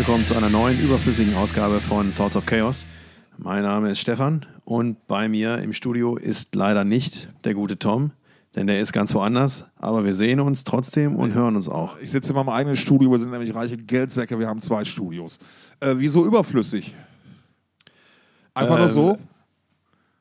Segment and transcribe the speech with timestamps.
[0.00, 2.86] Willkommen zu einer neuen überflüssigen Ausgabe von Thoughts of Chaos.
[3.36, 8.12] Mein Name ist Stefan und bei mir im Studio ist leider nicht der gute Tom,
[8.56, 9.64] denn der ist ganz woanders.
[9.76, 11.98] Aber wir sehen uns trotzdem und hören uns auch.
[12.00, 15.38] Ich sitze in meinem eigenen Studio, wir sind nämlich reiche Geldsäcke, wir haben zwei Studios.
[15.80, 16.96] Äh, wieso überflüssig?
[18.54, 19.18] Einfach nur Ähm, so?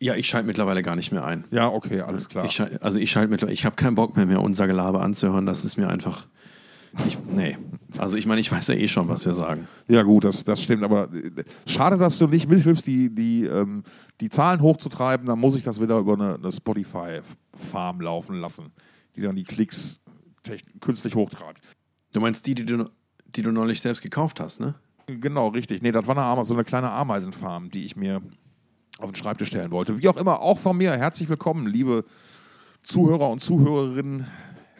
[0.01, 1.45] Ja, ich schalte mittlerweile gar nicht mehr ein.
[1.51, 2.43] Ja, okay, alles klar.
[2.43, 5.45] Ich schal- also ich schalte mittlerweile, ich habe keinen Bock mehr, mehr unser Gelaber anzuhören.
[5.45, 6.25] Das ist mir einfach.
[7.05, 7.57] Ich, nee.
[7.97, 9.67] Also ich meine, ich weiß ja eh schon, was wir sagen.
[9.87, 13.83] Ja, gut, das, das stimmt, aber äh, schade, dass du nicht mithilfst, die, die, ähm,
[14.21, 15.25] die Zahlen hochzutreiben.
[15.25, 18.71] Dann muss ich das wieder über eine, eine Spotify-Farm laufen lassen,
[19.15, 20.01] die dann die Klicks
[20.79, 21.61] künstlich hochtreibt.
[22.11, 22.89] Du meinst die, die du,
[23.25, 24.75] die du neulich selbst gekauft hast, ne?
[25.07, 25.81] Genau, richtig.
[25.81, 28.21] Nee, das war eine so eine kleine Ameisenfarm, die ich mir
[28.99, 30.01] auf den Schreibtisch stellen wollte.
[30.01, 32.05] Wie auch immer, auch von mir herzlich willkommen, liebe
[32.83, 34.27] Zuhörer und Zuhörerinnen,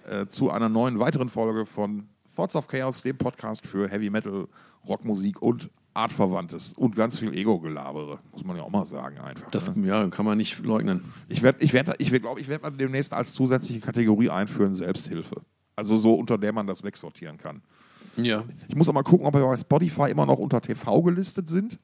[0.09, 4.47] äh, zu einer neuen weiteren Folge von Thoughts of Chaos, dem Podcast für Heavy Metal,
[4.87, 9.51] Rockmusik und Artverwandtes und ganz viel Ego-Gelabere, muss man ja auch mal sagen einfach.
[9.51, 9.87] Das ne?
[9.87, 11.03] ja, kann man nicht leugnen.
[11.27, 15.41] Ich werde, ich werde, ich glaube, ich werde mal demnächst als zusätzliche Kategorie einführen Selbsthilfe.
[15.75, 17.61] Also so, unter der man das wegsortieren kann.
[18.17, 18.43] Ja.
[18.67, 21.79] Ich muss auch mal gucken, ob wir bei Spotify immer noch unter TV gelistet sind.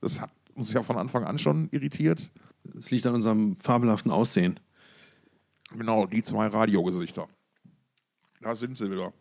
[0.00, 2.30] Das hat uns ja von Anfang an schon irritiert.
[2.76, 4.60] Es liegt an unserem fabelhaften Aussehen.
[5.76, 7.28] Genau, die zwei Radiogesichter.
[8.42, 9.12] Da sind sie wieder.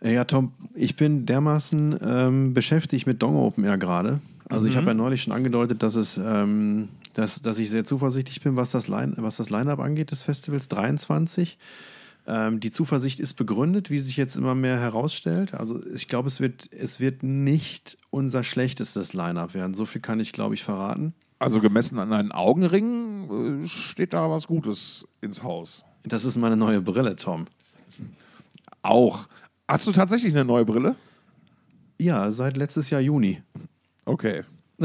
[0.00, 4.20] Ja, Tom, ich bin dermaßen ähm, beschäftigt mit Dong Open Air gerade.
[4.48, 8.42] Also ich habe ja neulich schon angedeutet, dass es, ähm, dass, dass ich sehr zuversichtlich
[8.42, 11.56] bin, was das Line, was das Line-up angeht des Festivals 23.
[12.26, 15.54] Ähm, die Zuversicht ist begründet, wie sich jetzt immer mehr herausstellt.
[15.54, 19.74] Also ich glaube, es wird, es wird nicht unser schlechtestes Line-up werden.
[19.74, 21.14] So viel kann ich, glaube ich, verraten.
[21.38, 25.84] Also gemessen an einen Augenring äh, steht da was Gutes ins Haus.
[26.02, 27.46] Das ist meine neue Brille, Tom.
[28.84, 29.28] Auch.
[29.66, 30.96] Hast du tatsächlich eine neue Brille?
[32.00, 33.42] Ja, seit letztes Jahr Juni.
[34.04, 34.44] Okay.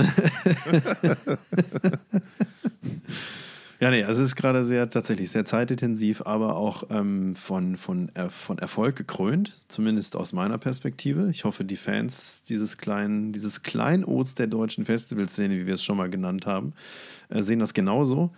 [3.81, 8.11] Ja, nee, also es ist gerade sehr tatsächlich sehr zeitintensiv, aber auch ähm, von, von,
[8.13, 11.29] er, von Erfolg gekrönt, zumindest aus meiner Perspektive.
[11.29, 15.95] Ich hoffe, die Fans dieses kleinen, dieses Kleinods der deutschen Festivalszene, wie wir es schon
[15.95, 16.73] mal genannt haben,
[17.29, 18.33] äh, sehen das genauso.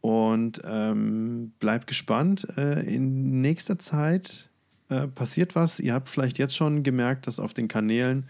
[0.00, 2.46] Und ähm, bleibt gespannt.
[2.56, 4.48] Äh, in nächster Zeit
[4.88, 5.80] äh, passiert was.
[5.80, 8.26] Ihr habt vielleicht jetzt schon gemerkt, dass auf den Kanälen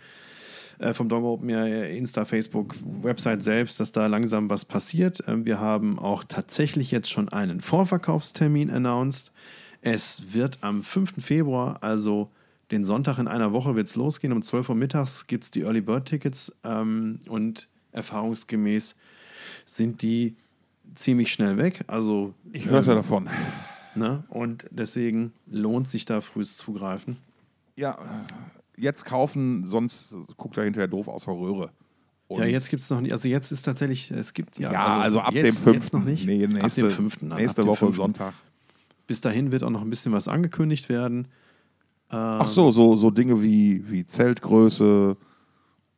[0.78, 5.22] äh, vom Dong Open Air, Insta, Facebook, Website selbst, dass da langsam was passiert.
[5.26, 9.32] Ähm, Wir haben auch tatsächlich jetzt schon einen Vorverkaufstermin announced.
[9.80, 11.14] Es wird am 5.
[11.24, 12.30] Februar, also
[12.70, 14.32] den Sonntag in einer Woche, wird es losgehen.
[14.32, 18.96] Um 12 Uhr mittags gibt es die Early Bird Tickets ähm, und erfahrungsgemäß
[19.64, 20.36] sind die
[20.94, 21.80] ziemlich schnell weg.
[21.86, 23.28] Also Ich hörte ähm, davon.
[23.96, 24.24] Ne?
[24.28, 27.16] und deswegen lohnt sich da frühes Zugreifen.
[27.76, 27.98] Ja,
[28.76, 31.70] jetzt kaufen, sonst guckt er hinterher doof aus der Röhre.
[32.28, 33.12] Und Ja, jetzt gibt es noch nicht.
[33.12, 34.72] Also jetzt ist tatsächlich, es gibt ja.
[34.72, 35.76] Ja, also, ab jetzt, dem 5.
[35.76, 36.26] Jetzt noch nicht.
[36.26, 37.22] Nee, nächste, ab dem 5.
[37.22, 37.96] Nein, nächste dem Woche 5..
[37.96, 38.34] Sonntag.
[39.06, 41.28] Bis dahin wird auch noch ein bisschen was angekündigt werden.
[42.08, 45.16] Ach so, so, so Dinge wie, wie Zeltgröße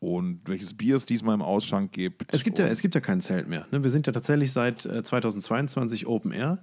[0.00, 2.32] und welches Bier es diesmal im Ausschank gibt.
[2.32, 3.66] Es gibt ja, es gibt ja kein Zelt mehr.
[3.70, 3.82] Ne?
[3.82, 6.58] Wir sind ja tatsächlich seit äh, 2022 Open Air.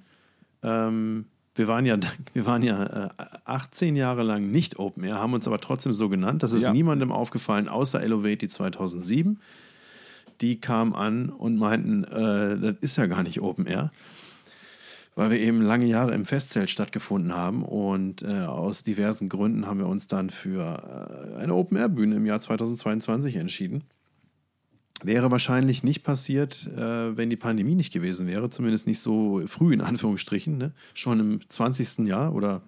[0.63, 1.97] Ähm, wir waren ja,
[2.33, 3.09] wir waren ja äh,
[3.45, 6.43] 18 Jahre lang nicht Open Air, haben uns aber trotzdem so genannt.
[6.43, 6.73] Das ist Ja.
[6.73, 9.39] niemandem aufgefallen, außer Elevate 2007.
[10.41, 13.91] Die kamen an und meinten, äh, das ist ja gar nicht Open Air.
[15.17, 19.79] Weil wir eben lange Jahre im Festzelt stattgefunden haben und äh, aus diversen Gründen haben
[19.79, 23.85] wir uns dann für äh, eine Open-Air-Bühne im Jahr 2022 entschieden.
[25.03, 29.73] Wäre wahrscheinlich nicht passiert, äh, wenn die Pandemie nicht gewesen wäre, zumindest nicht so früh
[29.73, 30.71] in Anführungsstrichen, ne?
[30.93, 32.07] schon im 20.
[32.07, 32.61] Jahr oder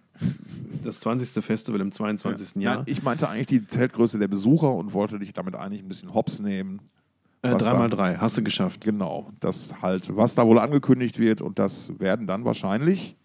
[0.84, 1.44] das 20.
[1.44, 2.62] Festival im 22.
[2.62, 2.78] Jahr.
[2.78, 6.14] Nein, ich meinte eigentlich die Zeltgröße der Besucher und wollte dich damit eigentlich ein bisschen
[6.14, 6.82] hops nehmen.
[7.44, 8.84] äh, 3x3, hast du geschafft.
[8.84, 13.16] Genau, das halt, was da wohl angekündigt wird und das werden dann wahrscheinlich,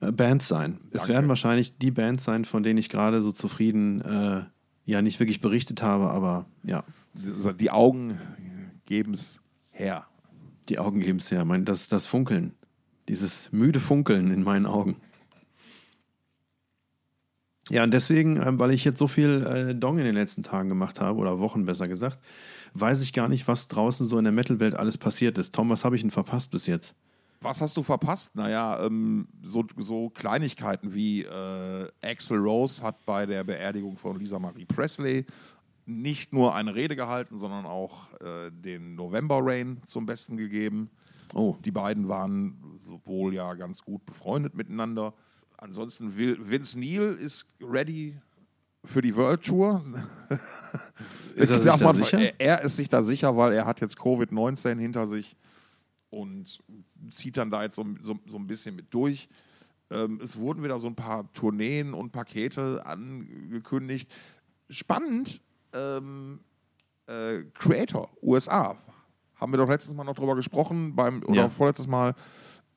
[0.00, 0.78] Äh, Bands sein.
[0.90, 1.14] Es Danke.
[1.14, 4.42] werden wahrscheinlich die Bands sein, von denen ich gerade so zufrieden äh,
[4.84, 6.84] ja nicht wirklich berichtet habe, aber ja,
[7.14, 8.18] die Augen
[8.86, 9.40] geben es
[9.70, 10.06] her.
[10.68, 11.44] die Augen geben es her.
[11.44, 12.54] Mein, das, das Funkeln,
[13.08, 14.96] dieses müde Funkeln in meinen Augen.
[17.70, 20.68] Ja, und deswegen, ähm, weil ich jetzt so viel äh, Dong in den letzten Tagen
[20.68, 22.18] gemacht habe, oder Wochen besser gesagt,
[22.74, 25.54] weiß ich gar nicht, was draußen so in der Metal-Welt alles passiert ist.
[25.54, 26.94] Tom, was habe ich denn verpasst bis jetzt?
[27.44, 28.34] Was hast du verpasst?
[28.34, 34.38] Naja, ähm, so, so Kleinigkeiten wie äh, Axel Rose hat bei der Beerdigung von Lisa
[34.38, 35.26] Marie Presley
[35.84, 40.88] nicht nur eine Rede gehalten, sondern auch äh, den November Rain zum Besten gegeben.
[41.34, 45.12] Oh, Die beiden waren sowohl ja ganz gut befreundet miteinander.
[45.58, 48.16] Ansonsten will Vince Neil ist ready
[48.84, 49.84] für die World Tour.
[51.36, 52.18] Ist er sich da man- sicher?
[52.18, 55.36] Er, er ist sich da sicher, weil er hat jetzt Covid-19 hinter sich
[56.14, 56.58] und
[57.10, 59.28] zieht dann da jetzt so, so, so ein bisschen mit durch.
[59.90, 64.12] Ähm, es wurden wieder so ein paar Tourneen und Pakete angekündigt.
[64.70, 65.40] Spannend,
[65.72, 66.40] ähm,
[67.06, 68.76] äh, Creator, USA.
[69.36, 71.48] Haben wir doch letztes Mal noch drüber gesprochen, beim, oder Ja.
[71.50, 72.14] vorletztes Mal,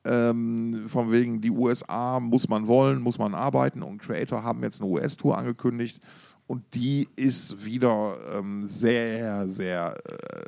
[0.04, 4.82] ähm, von wegen die USA muss man wollen, muss man arbeiten und Creator haben jetzt
[4.82, 6.00] eine US-Tour angekündigt
[6.46, 9.98] und die ist wieder ähm, sehr, sehr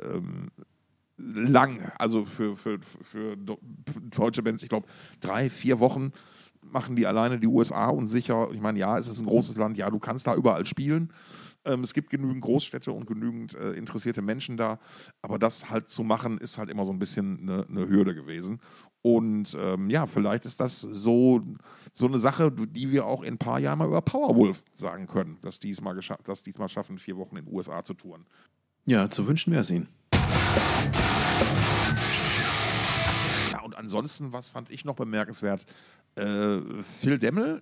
[0.04, 0.50] ähm,
[1.20, 3.36] lang, also für, für, für für
[4.10, 4.86] deutsche Bands, ich glaube,
[5.20, 6.12] drei, vier Wochen
[6.62, 9.76] machen die alleine die USA und sicher, ich meine, ja, es ist ein großes Land,
[9.76, 11.12] ja, du kannst da überall spielen.
[11.64, 14.78] Ähm, es gibt genügend Großstädte und genügend äh, interessierte Menschen da,
[15.20, 18.60] aber das halt zu machen, ist halt immer so ein bisschen eine, eine Hürde gewesen.
[19.02, 21.42] Und ähm, ja, vielleicht ist das so,
[21.92, 25.38] so eine Sache, die wir auch in ein paar Jahren mal über Powerwolf sagen können,
[25.42, 27.94] dass die es mal, dass die es mal schaffen, vier Wochen in den USA zu
[27.94, 28.24] touren.
[28.86, 29.88] Ja, zu wünschen wäre es ihnen.
[33.90, 35.66] Ansonsten, was fand ich noch bemerkenswert?
[36.14, 37.60] Äh, Phil Demmel,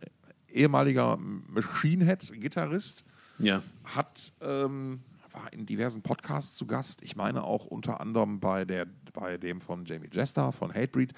[0.52, 3.04] ehemaliger Machine Head-Gitarrist,
[3.38, 3.62] Ja.
[3.84, 5.00] hat ähm,
[5.32, 7.02] war in diversen Podcasts zu Gast.
[7.02, 11.14] Ich meine auch unter anderem bei, der, bei dem von Jamie Jester von Hatebreed.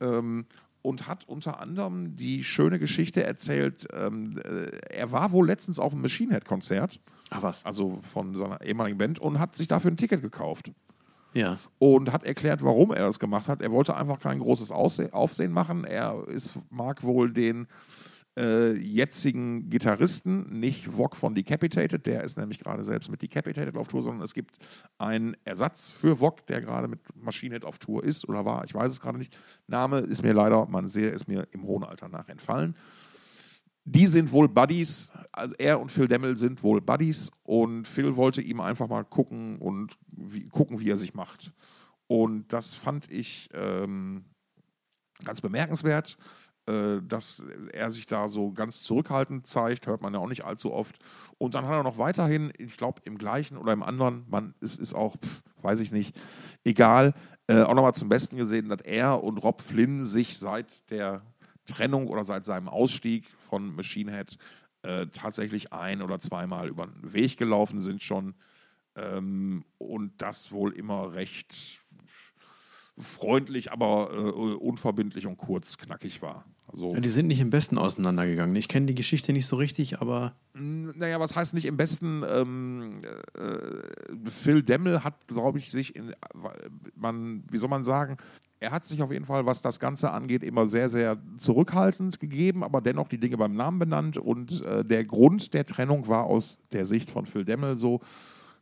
[0.00, 0.44] Ähm,
[0.82, 5.92] und hat unter anderem die schöne Geschichte erzählt, ähm, äh, er war wohl letztens auf
[5.92, 6.98] einem Machine Head-Konzert,
[7.30, 7.64] Ach was.
[7.64, 10.72] also von seiner ehemaligen Band, und hat sich dafür ein Ticket gekauft
[11.34, 11.58] Ja.
[11.78, 13.62] und hat erklärt, warum er das gemacht hat.
[13.62, 15.84] Er wollte einfach kein großes Ausse Aufsehen machen.
[15.84, 17.66] Er ist, mag wohl den
[18.38, 23.88] äh, jetzigen Gitarristen, nicht Vog von Decapitated, der ist nämlich gerade selbst mit Decapitated auf
[23.88, 24.56] Tour, sondern es gibt
[24.98, 28.74] einen Ersatz für Vog, der gerade mit Machine Head auf Tour ist oder war, ich
[28.74, 29.36] weiß es gerade nicht.
[29.66, 32.74] Name ist mir leider, man sehe, ist mir im hohen Alter nach entfallen.
[33.84, 38.40] Die sind wohl Buddies, also er und Phil Demmel sind wohl Buddies und Phil wollte
[38.40, 41.52] ihm einfach mal gucken und wie, gucken, wie er sich macht.
[42.06, 44.24] Und das fand ich ähm,
[45.24, 46.16] ganz bemerkenswert,
[46.66, 47.42] äh, dass
[47.72, 50.98] er sich da so ganz zurückhaltend zeigt, hört man ja auch nicht allzu oft.
[51.38, 54.78] Und dann hat er noch weiterhin, ich glaube im gleichen oder im anderen, man es
[54.78, 56.20] ist auch, pf, weiß ich nicht,
[56.62, 57.14] egal,
[57.48, 61.22] äh, auch nochmal zum Besten gesehen, dass er und Rob Flynn sich seit der
[61.66, 64.38] Trennung oder seit seinem Ausstieg von Machine Head
[64.80, 68.34] äh, tatsächlich ein oder zweimal über den Weg gelaufen sind schon.
[68.96, 71.54] Ähm, und das wohl immer recht
[72.96, 76.46] freundlich, aber äh, unverbindlich und kurz knackig war.
[76.72, 78.56] Also, Ja, die sind nicht im Besten auseinandergegangen.
[78.56, 82.24] Ich kenne die Geschichte nicht so richtig, aber Naja, was heißt nicht im besten?
[82.28, 83.02] Ähm,
[83.38, 86.14] äh, Phil Demmel hat, glaube ich, sich in,
[86.94, 88.16] man, wie soll man sagen,
[88.58, 92.62] er hat sich auf jeden Fall, was das Ganze angeht, immer sehr, sehr zurückhaltend gegeben,
[92.62, 94.18] aber dennoch die Dinge beim Namen benannt.
[94.18, 98.00] Und äh, der Grund der Trennung war aus der Sicht von Phil Demmel so,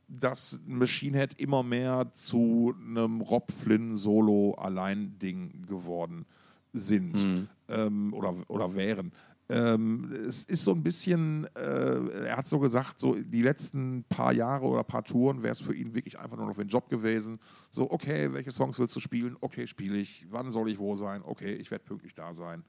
[0.09, 6.25] dass Machine Head immer mehr zu einem Rob Flynn Solo-Allein-Ding geworden
[6.73, 9.13] sind ähm, oder, oder wären.
[9.51, 14.33] Ähm, es ist so ein bisschen, äh, er hat so gesagt, so die letzten paar
[14.33, 17.41] Jahre oder paar Touren wäre es für ihn wirklich einfach nur noch ein Job gewesen.
[17.73, 19.37] So, okay, welche Songs willst du spielen?
[19.41, 20.25] Okay, spiele ich.
[20.31, 21.23] Wann soll ich wo sein?
[21.25, 22.63] Okay, ich werde pünktlich da sein.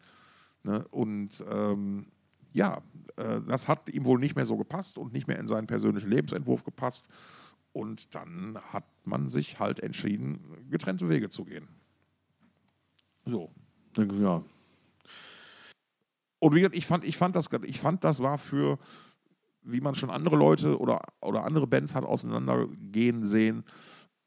[0.64, 0.84] Ne?
[0.90, 2.08] Und ähm,
[2.52, 2.82] ja,
[3.16, 6.10] äh, das hat ihm wohl nicht mehr so gepasst und nicht mehr in seinen persönlichen
[6.10, 7.08] Lebensentwurf gepasst.
[7.74, 10.40] Und dann hat man sich halt entschieden,
[10.72, 11.68] getrennte Wege zu gehen.
[13.24, 13.52] So.
[13.98, 14.44] Ja.
[16.40, 18.80] Und wie gesagt, ich fand, ich fand das, ich fand, das war für,
[19.62, 23.64] wie man schon andere Leute oder, oder andere Bands hat auseinandergehen sehen,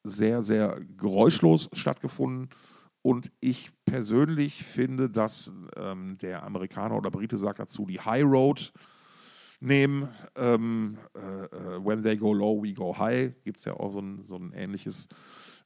[0.04, 2.50] sehr, sehr geräuschlos stattgefunden.
[3.02, 8.72] Und ich persönlich finde, dass ähm, der Amerikaner oder Brite sagt dazu, die High Road
[9.60, 10.08] nehmen.
[10.36, 13.32] Ähm, äh, äh, when they go low, we go high.
[13.44, 15.08] Gibt es ja auch so ein, so ein ähnliches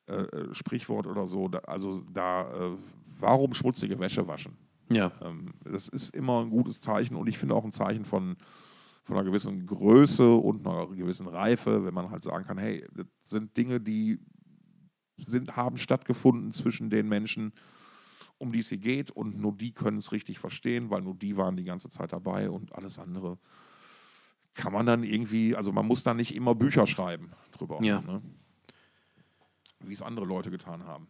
[0.07, 1.49] äh, äh, Sprichwort oder so.
[1.49, 2.77] Da, also da, äh,
[3.19, 4.57] warum schmutzige Wäsche waschen?
[4.91, 5.13] Ja.
[5.23, 8.37] Ähm, das ist immer ein gutes Zeichen und ich finde auch ein Zeichen von,
[9.05, 13.07] von einer gewissen Größe und einer gewissen Reife, wenn man halt sagen kann, hey, das
[13.25, 14.19] sind Dinge, die
[15.19, 17.53] sind, haben stattgefunden zwischen den Menschen,
[18.39, 21.37] um die es hier geht und nur die können es richtig verstehen, weil nur die
[21.37, 23.39] waren die ganze Zeit dabei und alles andere
[24.55, 28.01] kann man dann irgendwie, also man muss da nicht immer Bücher schreiben drüber, Ja.
[28.01, 28.23] ne?
[29.81, 31.09] wie es andere Leute getan haben.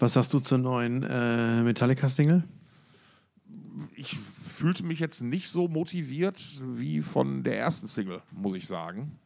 [0.00, 2.42] Was sagst du zur neuen äh, Metallica-Single?
[3.96, 9.18] ich fühlte mich jetzt nicht so motiviert wie von der ersten Single, muss ich sagen.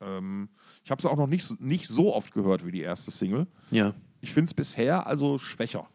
[0.00, 0.48] Ähm,
[0.84, 3.46] ich habe es auch noch nicht, so- nicht so oft gehört wie die erste Single.
[3.70, 3.94] Ja.
[4.22, 5.86] Ich finde es bisher also schwächer.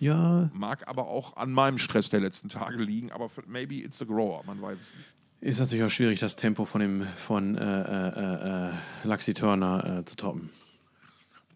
[0.00, 4.04] Ja, Mag aber auch an meinem Stress der letzten Tage liegen, aber maybe it's a
[4.04, 5.06] grower, man weiß es nicht.
[5.40, 8.72] Ist natürlich auch schwierig, das Tempo von dem von äh, äh, äh,
[9.04, 10.50] Laxi Turner äh, zu toppen.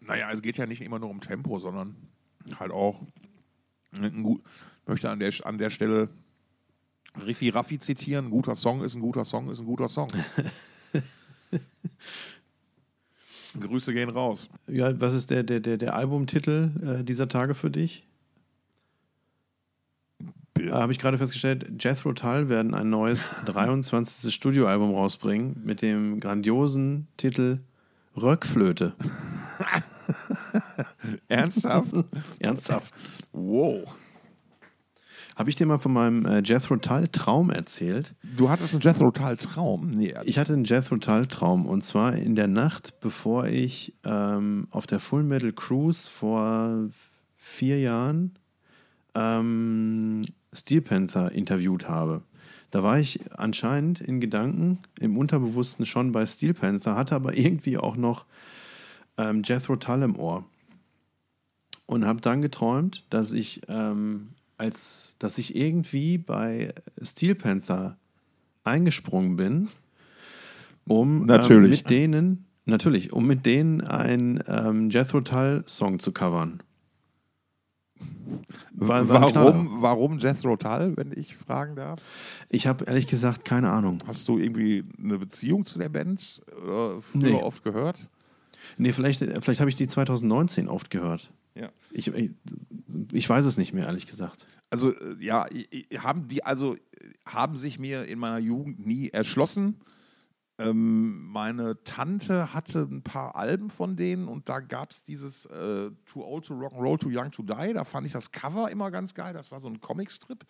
[0.05, 1.95] Naja, es geht ja nicht immer nur um Tempo, sondern
[2.59, 3.01] halt auch,
[3.95, 4.43] ein gut,
[4.85, 6.09] möchte an der, an der Stelle
[7.25, 10.07] Riffi Raffi zitieren, ein guter Song ist ein guter Song ist ein guter Song.
[13.59, 14.49] Grüße gehen raus.
[14.67, 18.07] Ja, was ist der, der, der, der Albumtitel äh, dieser Tage für dich?
[20.57, 24.33] Äh, Habe ich gerade festgestellt, Jethro Tull werden ein neues 23.
[24.33, 27.59] Studioalbum rausbringen mit dem grandiosen Titel
[28.15, 28.93] Röckflöte.
[31.27, 31.93] Ernsthaft?
[32.39, 32.93] Ernsthaft.
[33.31, 33.83] Wow.
[35.35, 38.13] Habe ich dir mal von meinem äh, Jethro Tull Traum erzählt?
[38.35, 39.89] Du hattest einen Jethro Tull Traum?
[39.89, 40.13] Nee.
[40.25, 44.85] Ich hatte einen Jethro Tull Traum und zwar in der Nacht, bevor ich ähm, auf
[44.85, 46.89] der Full Metal Cruise vor
[47.35, 48.37] vier Jahren
[49.15, 52.21] ähm, Steel Panther interviewt habe.
[52.69, 57.77] Da war ich anscheinend in Gedanken im Unterbewussten schon bei Steel Panther, hatte aber irgendwie
[57.77, 58.25] auch noch
[59.17, 60.45] ähm, Jethro Tull im Ohr
[61.85, 67.97] und habe dann geträumt, dass ich ähm, als dass ich irgendwie bei Steel Panther
[68.63, 69.69] eingesprungen bin,
[70.85, 71.29] um.
[71.29, 76.61] Ähm, mit denen natürlich, um mit denen einen ähm, Jethro Tull Song zu covern.
[78.71, 81.99] War, war warum, warum Jethro Tull, wenn ich fragen darf?
[82.49, 83.99] Ich habe ehrlich gesagt keine Ahnung.
[84.07, 87.41] Hast du irgendwie eine Beziehung zu der Band oder früher nee.
[87.41, 88.09] oft gehört?
[88.77, 91.31] Nee, vielleicht, vielleicht habe ich die 2019 oft gehört.
[91.55, 91.69] Ja.
[91.91, 92.11] Ich,
[93.11, 94.47] ich, weiß es nicht mehr, ehrlich gesagt.
[94.69, 95.45] Also, äh, ja,
[95.97, 96.75] haben die, also
[97.25, 99.79] haben sich mir in meiner Jugend nie erschlossen.
[100.59, 105.89] Ähm, meine Tante hatte ein paar Alben von denen und da gab es dieses äh,
[106.05, 107.73] Too Old to Rock and Roll, Too Young to Die.
[107.73, 109.33] Da fand ich das Cover immer ganz geil.
[109.33, 110.45] Das war so ein Comicstrip.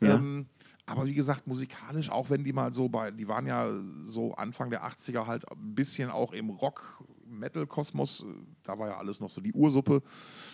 [0.00, 0.16] Ja.
[0.16, 0.46] Ähm,
[0.86, 3.70] aber wie gesagt, musikalisch, auch wenn die mal so bei, die waren ja
[4.02, 8.26] so Anfang der 80er halt ein bisschen auch im Rock, Metal-Kosmos,
[8.62, 10.02] da war ja alles noch so die Ursuppe.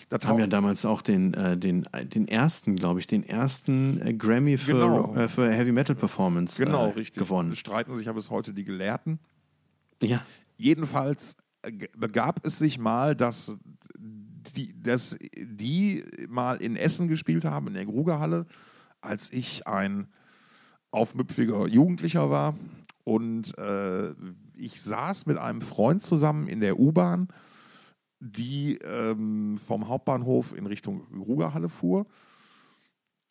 [0.08, 4.14] Da haben ja damals auch den, äh, den, den ersten, glaube ich, den ersten äh,
[4.14, 5.14] Grammy für, genau.
[5.14, 7.22] äh, für Heavy Metal Performance genau, äh, richtig.
[7.22, 7.54] gewonnen.
[7.54, 9.18] Streiten sich ja bis heute die Gelehrten.
[10.02, 10.24] Ja.
[10.56, 11.36] Jedenfalls
[11.96, 13.56] begab es sich mal, dass
[14.56, 18.46] die, dass die mal in Essen gespielt haben, in der Grugerhalle,
[19.00, 20.08] als ich ein
[20.90, 22.56] aufmüpfiger Jugendlicher war.
[23.04, 24.14] Und äh,
[24.60, 27.28] ich saß mit einem Freund zusammen in der U-Bahn,
[28.20, 32.06] die ähm, vom Hauptbahnhof in Richtung Rugerhalle fuhr.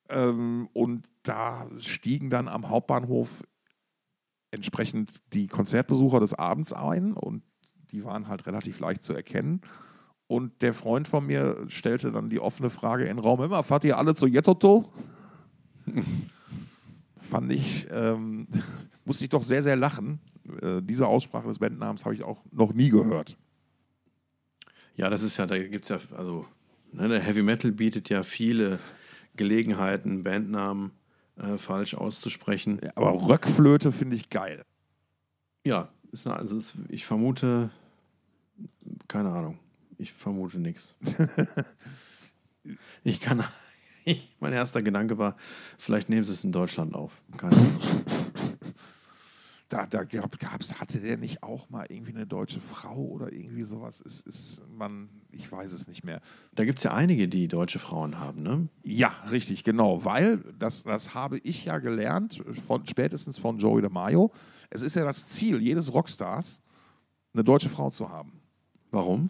[0.10, 3.44] Ähm, und da stiegen dann am Hauptbahnhof
[4.52, 7.44] entsprechend die Konzertbesucher des Abends ein und
[7.92, 9.62] die waren halt relativ leicht zu erkennen.
[10.28, 13.84] Und der Freund von mir stellte dann die offene Frage in den Raum: Immer, fahrt
[13.84, 14.92] ihr alle zu Jetoto?
[17.20, 18.48] Fand ich, ähm,
[19.06, 20.20] musste ich doch sehr, sehr lachen.
[20.62, 23.38] Äh, diese Aussprache des Bandnamens habe ich auch noch nie gehört.
[24.96, 26.46] Ja, das ist ja, da gibt es ja, also,
[26.92, 28.80] ne, der Heavy Metal bietet ja viele
[29.36, 30.92] Gelegenheiten, Bandnamen
[31.38, 32.82] äh, falsch auszusprechen.
[32.84, 34.64] Ja, aber Röckflöte finde ich geil.
[35.66, 37.70] Ja, ist eine, also ist, ich vermute,
[39.08, 39.60] keine Ahnung,
[39.98, 40.96] ich vermute nichts.
[43.04, 43.44] Ich kann,
[44.06, 45.36] ich, mein erster Gedanke war,
[45.78, 47.22] vielleicht nehmen sie es in Deutschland auf.
[47.38, 47.80] Keine Ahnung.
[49.70, 53.64] Da, da gab es, hatte der nicht auch mal irgendwie eine deutsche Frau oder irgendwie
[53.64, 54.02] sowas?
[54.02, 56.22] Ist, ist man, ich weiß es nicht mehr.
[56.56, 58.68] Da gibt es ja einige, die deutsche Frauen haben, ne?
[58.82, 60.04] Ja, richtig, genau.
[60.04, 64.32] Weil, das, das habe ich ja gelernt, von, spätestens von Joey DeMaio.
[64.72, 66.62] Es ist ja das Ziel jedes Rockstars,
[67.34, 68.42] eine deutsche Frau zu haben.
[68.90, 69.30] Warum?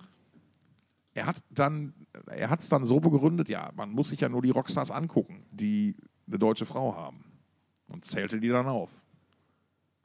[1.13, 1.93] Er hat dann,
[2.27, 5.45] er hat es dann so begründet, ja, man muss sich ja nur die Rockstars angucken,
[5.51, 7.25] die eine deutsche Frau haben.
[7.87, 9.03] Und zählte die dann auf.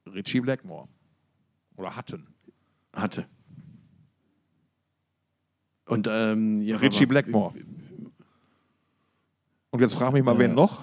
[0.06, 0.88] Richie Blackmore.
[1.76, 2.26] Oder hatten.
[2.92, 3.26] Hatte.
[5.86, 7.54] Und ähm, ja, Richie Blackmore.
[9.70, 10.82] Und jetzt frage mich mal, äh, wen noch?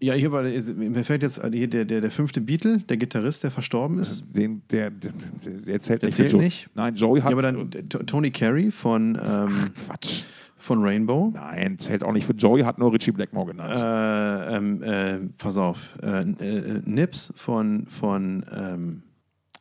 [0.00, 3.50] Ja, hier war, mir fällt jetzt hier der, der, der fünfte Beatle, der Gitarrist, der
[3.50, 4.24] verstorben ist.
[4.34, 6.16] Den, der, der, der zählt der nicht.
[6.16, 6.68] Zählt nicht.
[6.74, 7.30] Nein, Joey hat.
[7.30, 9.14] Ja, aber dann Tony Carey von.
[9.14, 10.24] Ähm, Ach, Quatsch
[10.62, 11.30] von Rainbow.
[11.34, 13.74] Nein, zählt auch nicht für Joey, hat nur Richie Blackmore genannt.
[13.74, 15.96] Äh, ähm, äh, pass auf.
[16.02, 19.02] Äh, äh, Nips von, von ähm,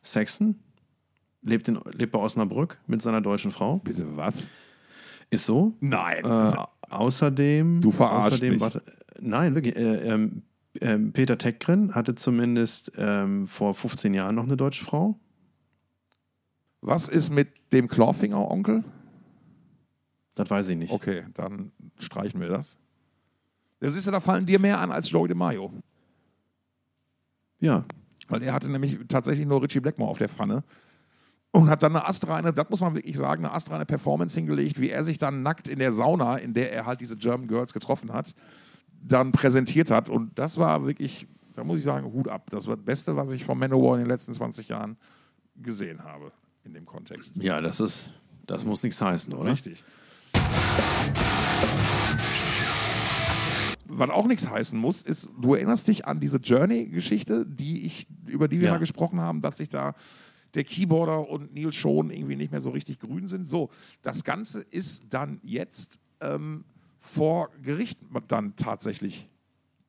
[0.03, 0.55] Saxon
[1.41, 3.77] lebt, in, lebt bei Osnabrück mit seiner deutschen Frau.
[3.83, 4.51] Bitte was?
[5.31, 5.73] Ist so.
[5.79, 6.23] Nein.
[6.23, 6.53] Äh,
[6.89, 7.81] außerdem.
[7.81, 8.61] Du verarschst außerdem, mich.
[8.61, 8.83] Warte,
[9.19, 9.75] nein, wirklich.
[9.75, 10.43] Äh, ähm,
[10.79, 15.19] ähm, Peter Teckgren hatte zumindest ähm, vor 15 Jahren noch eine deutsche Frau.
[16.81, 18.83] Was ist mit dem Clawfinger-Onkel?
[20.35, 20.91] Das weiß ich nicht.
[20.91, 22.77] Okay, dann streichen wir das.
[23.79, 25.71] Das ist ja, da fallen dir mehr an als Joey DeMaio.
[27.59, 27.85] Ja.
[28.27, 30.63] Weil er hatte nämlich tatsächlich nur Richie Blackmore auf der Pfanne
[31.51, 34.89] und hat dann eine astreine, das muss man wirklich sagen, eine astreine Performance hingelegt, wie
[34.89, 38.13] er sich dann nackt in der Sauna, in der er halt diese German Girls getroffen
[38.13, 38.33] hat,
[39.01, 40.09] dann präsentiert hat.
[40.09, 42.49] Und das war wirklich, da muss ich sagen, Hut ab.
[42.51, 44.97] Das war das Beste, was ich von Manowar in den letzten 20 Jahren
[45.57, 46.31] gesehen habe
[46.63, 47.35] in dem Kontext.
[47.37, 48.09] Ja, das ist,
[48.45, 49.51] das muss nichts heißen, oder?
[49.51, 49.83] Richtig.
[53.93, 58.47] Was auch nichts heißen muss, ist, du erinnerst dich an diese Journey-Geschichte, die ich, über
[58.47, 58.73] die wir Ja.
[58.73, 59.93] mal gesprochen haben, dass sich da
[60.53, 63.47] der Keyboarder und Neil Schon irgendwie nicht mehr so richtig grün sind.
[63.47, 63.69] So,
[64.01, 66.63] das Ganze ist dann jetzt ähm,
[66.99, 69.29] vor Gericht dann tatsächlich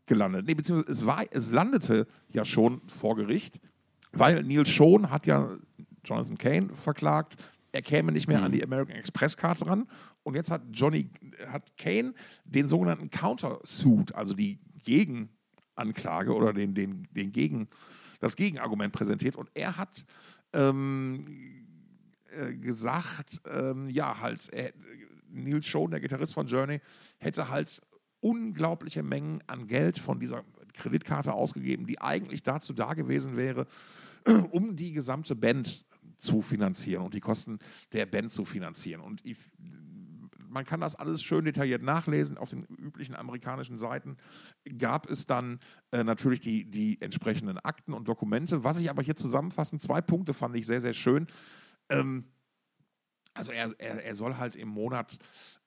[0.06, 0.46] gelandet.
[0.46, 3.60] Nee, beziehungsweise es, war, es landete ja schon vor Gericht,
[4.12, 5.48] weil Neil Schon hat ja
[6.04, 7.36] Jonathan Kane verklagt,
[7.72, 9.88] er käme nicht mehr an die American Express Karte ran.
[10.22, 11.10] Und jetzt hat Johnny,
[11.48, 12.14] hat Kane
[12.44, 17.68] den sogenannten Countersuit, also die Gegenanklage oder den, den, den Gegen,
[18.20, 19.36] das Gegenargument präsentiert.
[19.36, 20.04] Und er hat
[20.52, 21.26] ähm,
[22.30, 24.72] äh, gesagt, ähm, ja, halt, er,
[25.30, 26.80] Neil Schon, der Gitarrist von Journey,
[27.18, 27.80] hätte halt
[28.20, 33.66] unglaubliche Mengen an Geld von dieser Kreditkarte ausgegeben, die eigentlich dazu da gewesen wäre,
[34.50, 35.84] um die gesamte Band
[36.22, 37.58] zu finanzieren und die Kosten
[37.92, 39.00] der Band zu finanzieren.
[39.00, 39.36] Und ich,
[40.48, 42.38] man kann das alles schön detailliert nachlesen.
[42.38, 44.16] Auf den üblichen amerikanischen Seiten
[44.78, 45.58] gab es dann
[45.90, 48.62] äh, natürlich die, die entsprechenden Akten und Dokumente.
[48.62, 51.26] Was ich aber hier zusammenfassen, zwei Punkte fand ich sehr, sehr schön.
[51.88, 52.24] Ähm,
[53.34, 55.18] also er, er, er soll halt im Monat,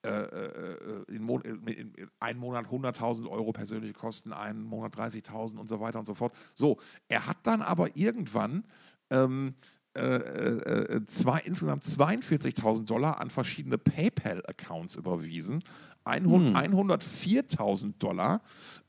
[0.04, 5.58] äh, äh, in Mon in, in, einen Monat 100.000 Euro persönliche Kosten, einen Monat 30.000
[5.58, 6.36] und so weiter und so fort.
[6.54, 8.66] So, er hat dann aber irgendwann
[9.10, 9.56] ähm,
[9.96, 15.64] äh, äh, zwei, insgesamt 42.000 Dollar an verschiedene PayPal-Accounts überwiesen,
[16.04, 18.42] 100 104.000 Dollar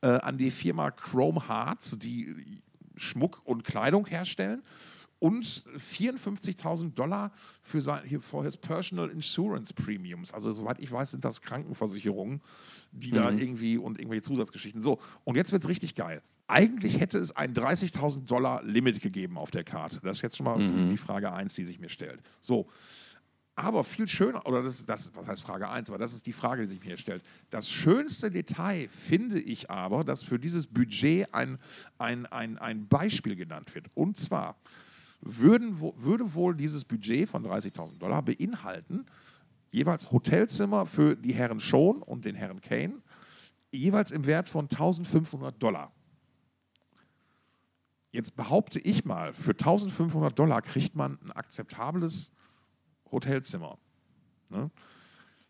[0.03, 2.62] äh, an die Firma Chrome Hearts, die
[2.97, 4.62] Schmuck und Kleidung herstellen
[5.18, 10.33] und 54.000 Dollar für sein, hier for his personal insurance premiums.
[10.33, 12.42] Also soweit ich weiß, sind das Krankenversicherungen,
[12.92, 14.83] die da irgendwie und irgendwelche Zusatzgeschichten.
[14.83, 16.22] So, und jetzt wird es richtig geil.
[16.48, 20.00] Eigentlich hätte es ein 30.000 Dollar Limit gegeben auf der Karte.
[20.02, 22.20] Das ist jetzt schon mal die Frage 1, die sich mir stellt.
[22.40, 22.68] So,
[23.59, 26.35] aber viel schöner, oder das ist das, was heißt Frage 1, aber das ist die
[26.35, 27.22] Frage, die sich mir hier stellt.
[27.48, 31.59] Das schönste Detail finde ich aber, dass für dieses Budget ein,
[31.96, 33.87] ein, ein, ein Beispiel genannt wird.
[33.94, 34.57] Und zwar
[35.20, 39.07] würden, würde wohl dieses Budget von 30.000 Dollar beinhalten,
[39.70, 43.02] jeweils Hotelzimmer für die Herren Schon und den Herren Kane,
[43.70, 45.92] jeweils im Wert von 1500 Dollar.
[48.12, 52.33] Jetzt behaupte ich mal, für 1500 Dollar kriegt man ein akzeptables
[53.11, 53.79] Hotelzimmer.
[54.48, 54.70] Ne?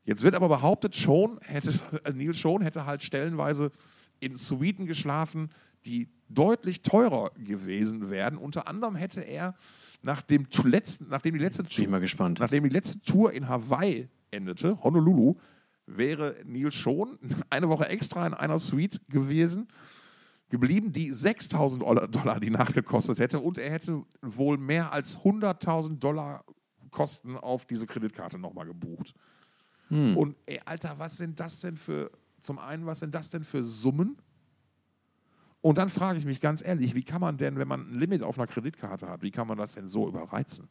[0.04, 1.72] Jetzt wird aber behauptet, schon hätte,
[2.14, 3.70] Neil Schon hätte halt stellenweise
[4.18, 5.50] in Suiten geschlafen,
[5.84, 8.36] die deutlich teurer gewesen wären.
[8.36, 9.54] Unter anderem hätte er
[10.02, 11.62] nach dem zu- letzten, nachdem die letzte
[12.00, 12.38] gespannt.
[12.40, 15.36] Nachdem die letzte Tour in Hawaii endete, Honolulu,
[15.86, 17.18] wäre Neil schon
[17.50, 19.68] eine Woche extra in einer Suite gewesen,
[20.48, 25.98] geblieben, die 6000 Dollar- die Nacht gekostet hätte und er hätte wohl mehr als 100.000
[25.98, 26.44] Dollar
[26.90, 29.12] Kosten auf diese Kreditkarte nochmal gebucht.
[30.16, 32.10] Und ey, Alter, was sind das denn für,
[32.40, 34.16] zum einen, was sind das denn für Summen?
[35.66, 38.22] Und dann frage ich mich ganz ehrlich, wie kann man denn, wenn man ein Limit
[38.22, 40.68] auf einer Kreditkarte hat, wie kann man das denn so überreizen?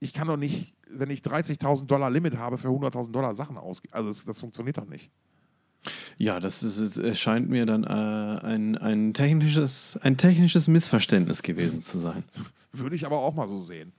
[0.00, 3.92] Ich kann doch nicht, wenn ich 30.000 Dollar Limit habe, für 100.000 Dollar Sachen ausgeben.
[3.92, 5.10] Also das, das funktioniert doch nicht.
[6.16, 11.98] Ja, das ist, erscheint mir dann äh, ein, ein, technisches, ein technisches Missverständnis gewesen zu
[11.98, 12.24] sein.
[12.72, 13.92] Würde ich aber auch mal so sehen.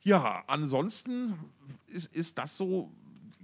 [0.00, 1.34] Ja, ansonsten
[1.88, 2.90] ist, ist das so,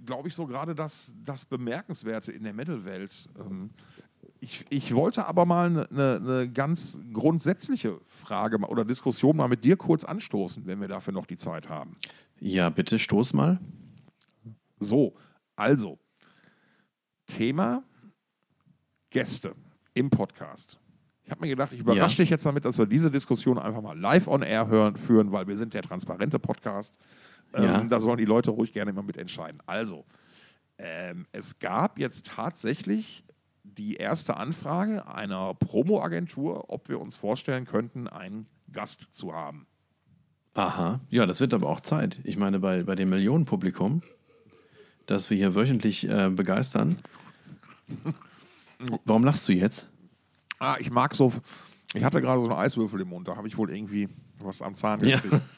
[0.03, 3.29] glaube ich, so gerade das, das Bemerkenswerte in der Metal-Welt.
[3.39, 3.69] Ähm,
[4.43, 9.63] ich, ich wollte aber mal eine ne, ne ganz grundsätzliche Frage oder Diskussion mal mit
[9.63, 11.95] dir kurz anstoßen, wenn wir dafür noch die Zeit haben.
[12.39, 13.59] Ja, bitte stoß mal.
[14.79, 15.13] So,
[15.55, 15.99] also,
[17.27, 17.83] Thema
[19.11, 19.53] Gäste
[19.93, 20.79] im Podcast.
[21.23, 22.23] Ich habe mir gedacht, ich überrasche Ja.
[22.23, 25.47] dich jetzt damit, dass wir diese Diskussion einfach mal live on air hören, führen, weil
[25.47, 26.95] wir sind der transparente Podcast.
[27.53, 27.83] Ähm, Ja.
[27.83, 29.61] Da sollen die Leute ruhig gerne mal mitentscheiden.
[29.67, 30.03] Also,
[30.79, 33.23] ähm, es gab jetzt tatsächlich
[33.63, 39.67] die erste Anfrage einer Promo-Agentur, ob wir uns vorstellen könnten, einen Gast zu haben.
[40.53, 40.99] Aha.
[41.09, 42.19] Ja, das wird aber auch Zeit.
[42.23, 44.01] Ich meine, bei, bei dem Millionenpublikum,
[45.05, 46.97] das wir hier wöchentlich äh, begeistern.
[49.05, 49.87] Warum lachst du jetzt?
[50.59, 51.31] Ah, ich mag so.
[51.93, 54.75] Ich hatte gerade so einen Eiswürfel im Mund, da habe ich wohl irgendwie was am
[54.75, 55.19] Zahn Ja.
[55.19, 55.41] gekriegt.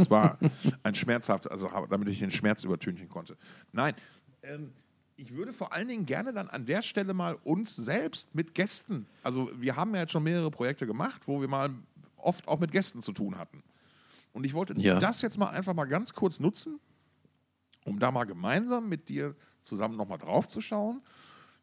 [0.00, 0.38] Es war
[0.84, 3.36] ein schmerzhaft, also damit ich den Schmerz übertünchen konnte.
[3.72, 3.96] Nein,
[4.44, 4.72] ähm,
[5.18, 9.06] ich würde vor allen Dingen gerne dann an der Stelle mal uns selbst mit Gästen,
[9.22, 11.70] also wir haben ja jetzt schon mehrere Projekte gemacht, wo wir mal
[12.16, 13.62] oft auch mit Gästen zu tun hatten.
[14.32, 14.98] Und ich wollte Ja.
[14.98, 16.78] das jetzt mal einfach mal ganz kurz nutzen,
[17.84, 21.02] um da mal gemeinsam mit dir zusammen nochmal drauf zu schauen,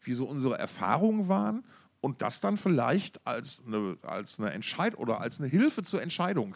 [0.01, 1.63] wie so unsere Erfahrungen waren
[2.01, 6.55] und das dann vielleicht als eine, als eine Entscheidung oder als eine Hilfe zur Entscheidung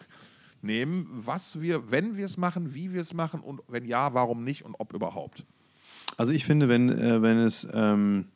[0.60, 4.44] nehmen, was wir, wenn wir es machen, wie wir es machen und wenn ja, warum
[4.44, 5.46] nicht und ob überhaupt.
[6.20, 8.26] Also ich finde, wenn, äh, wenn es ähm,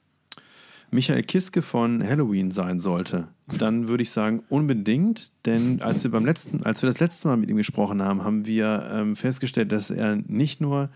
[0.91, 6.25] Michael Kiske von Halloween sein sollte, dann würde ich sagen unbedingt, denn als wir beim
[6.25, 9.91] letzten, als wir das letzte Mal mit ihm gesprochen haben, haben wir ähm, festgestellt, dass
[9.91, 10.89] er nicht nur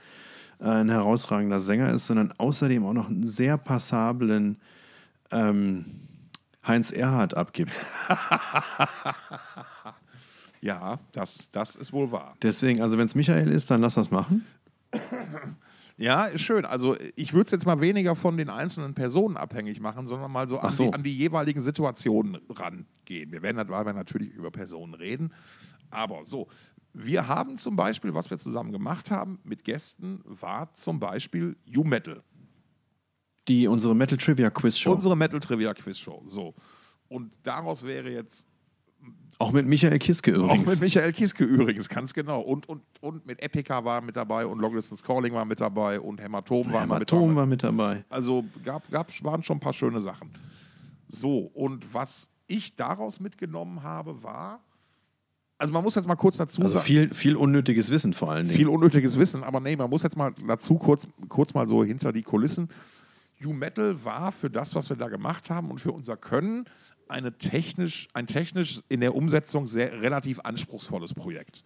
[0.60, 4.56] äh, ein herausragender Sänger ist, sondern außerdem auch noch einen sehr passablen
[5.30, 5.84] ähm,
[6.66, 7.72] Heinz Erhardt abgibt.
[10.60, 12.34] Ja, das, das ist wohl wahr.
[12.42, 14.44] Deswegen, also wenn es Michael ist, dann lass das machen.
[15.98, 16.64] Ja, ist schön.
[16.64, 20.48] Also ich würde es jetzt mal weniger von den einzelnen Personen abhängig machen, sondern mal
[20.48, 20.84] so an, so.
[20.84, 23.32] Die, an die jeweiligen Situationen rangehen.
[23.32, 25.34] Wir werden dabei natürlich über Personen reden.
[25.90, 26.46] Aber so,
[26.92, 32.22] wir haben zum Beispiel, was wir zusammen gemacht haben mit Gästen, war zum Beispiel U-Metal.
[33.48, 34.92] Die unsere Metal Trivia Quiz Show.
[34.92, 36.22] Unsere Metal Trivia Quiz Show.
[36.26, 36.54] So.
[37.08, 38.46] Und daraus wäre jetzt
[39.38, 40.66] auch mit Michael Kiske übrigens.
[40.66, 42.40] Auch mit Michael Kieske übrigens, ganz genau.
[42.40, 46.00] Und, und, und mit Epica war mit dabei und Long Distance Calling war mit dabei
[46.00, 47.36] und Hämatom war mit Hämatom dabei.
[47.36, 48.04] war mit dabei.
[48.08, 50.30] Also gab, gab, waren schon ein paar schöne Sachen.
[51.06, 54.60] So, und was ich daraus mitgenommen habe, war,
[55.58, 58.46] also man muss jetzt mal kurz dazu Also sagen, viel, viel unnötiges Wissen vor allen
[58.46, 58.56] Dingen.
[58.56, 62.12] viel unnötiges Wissen, aber nee, man muss jetzt mal dazu kurz, kurz mal so hinter
[62.12, 62.68] die Kulissen.
[63.44, 66.64] U-Metal war für das, was wir da gemacht haben und für unser Können
[67.08, 71.64] eine technisch, ein technisch in der Umsetzung sehr relativ anspruchsvolles Projekt.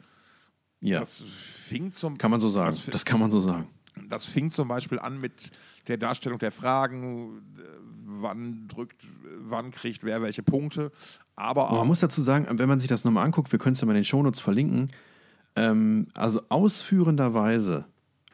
[0.80, 2.70] ja, Das fing zum kann man so sagen.
[2.70, 3.68] Das, Das kann man so sagen.
[4.08, 5.50] das fing zum Beispiel an mit
[5.88, 7.62] der Darstellung der Fragen, äh,
[8.04, 9.02] wann drückt,
[9.38, 10.92] wann kriegt wer welche Punkte.
[11.34, 13.86] Aber man muss dazu sagen, wenn man sich das nochmal anguckt, wir können es ja
[13.86, 14.92] mal in den Shownotes verlinken,
[15.56, 17.86] ähm, also ausführenderweise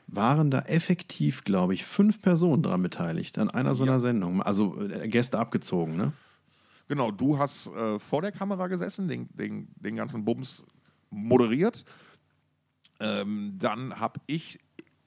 [0.08, 3.98] waren da effektiv, glaube ich, fünf Personen dran beteiligt an einer so einer Ja.
[4.00, 4.42] Sendung.
[4.42, 6.12] Also äh, Gäste abgezogen, ne?
[6.88, 10.64] genau, du hast äh, vor der Kamera gesessen, den, den, den ganzen Bums
[11.10, 11.84] moderiert.
[13.00, 14.58] Ähm, dann habe ich,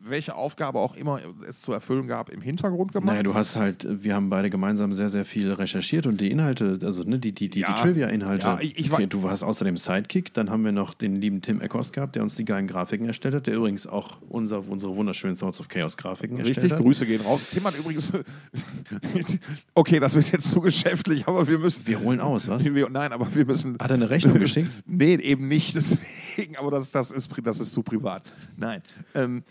[0.04, 3.08] welche Aufgabe auch immer es zu erfüllen gab, im Hintergrund gemacht.
[3.14, 6.80] Naja, du hast halt, wir haben beide gemeinsam sehr, sehr viel recherchiert und die Inhalte,
[6.84, 7.76] also ne, die, die, die, Ja.
[7.76, 8.48] die Trivia-Inhalte.
[8.48, 11.62] Ja, ich- ich war- du warst außerdem Sidekick, dann haben wir noch den lieben Tim
[11.62, 15.38] Eckos gehabt, der uns die geilen Grafiken erstellt hat, der übrigens auch unser, unsere wunderschönen
[15.38, 16.80] Thoughts of Chaos Grafiken Richtig, erstellt hat.
[16.82, 17.46] Grüße gehen raus.
[17.50, 18.14] Tim hat übrigens.
[19.74, 21.86] okay, das wird jetzt zu geschäftlich, aber wir müssen.
[21.88, 22.64] Wir holen aus, was?
[22.66, 23.78] Wir, nein, aber wir müssen.
[23.80, 24.70] Hat er eine Rechnung geschickt?
[24.86, 28.24] Nee, eben nicht, deswegen, aber das, das, ist, das ist zu privat.
[28.58, 28.82] Nein.
[29.16, 29.44] Ähm,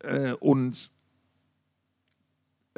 [0.00, 0.92] äh, und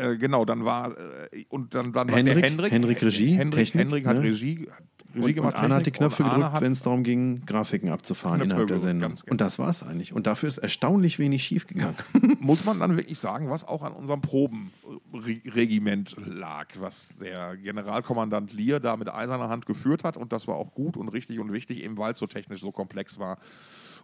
[0.01, 0.97] äh, genau, dann war
[1.33, 2.45] äh, und dann, dann war Hendrik?
[2.73, 3.03] Hendrik.
[3.03, 4.25] Regie, Hendrik, Technik, Hendrik hat ne?
[4.25, 4.69] Regie,
[5.15, 5.55] Regie Und, gemacht.
[5.57, 8.79] und Arne hat die Knöpfe gedrückt, wenn es darum ging, Grafiken abzufahren Knöpfe innerhalb der
[8.79, 9.11] Sendung.
[9.15, 9.31] genau.
[9.31, 10.13] Und das war es eigentlich.
[10.13, 11.97] Und dafür ist erstaunlich wenig schiefgegangen.
[12.41, 18.81] muss man dann wirklich sagen, was auch an unserem Probenregiment lag, was der Generalkommandant Lier
[18.81, 20.17] da mit eiserner Hand geführt hat.
[20.17, 22.71] Und das war auch gut und richtig und wichtig, eben weil es so technisch so
[22.73, 23.39] komplex war.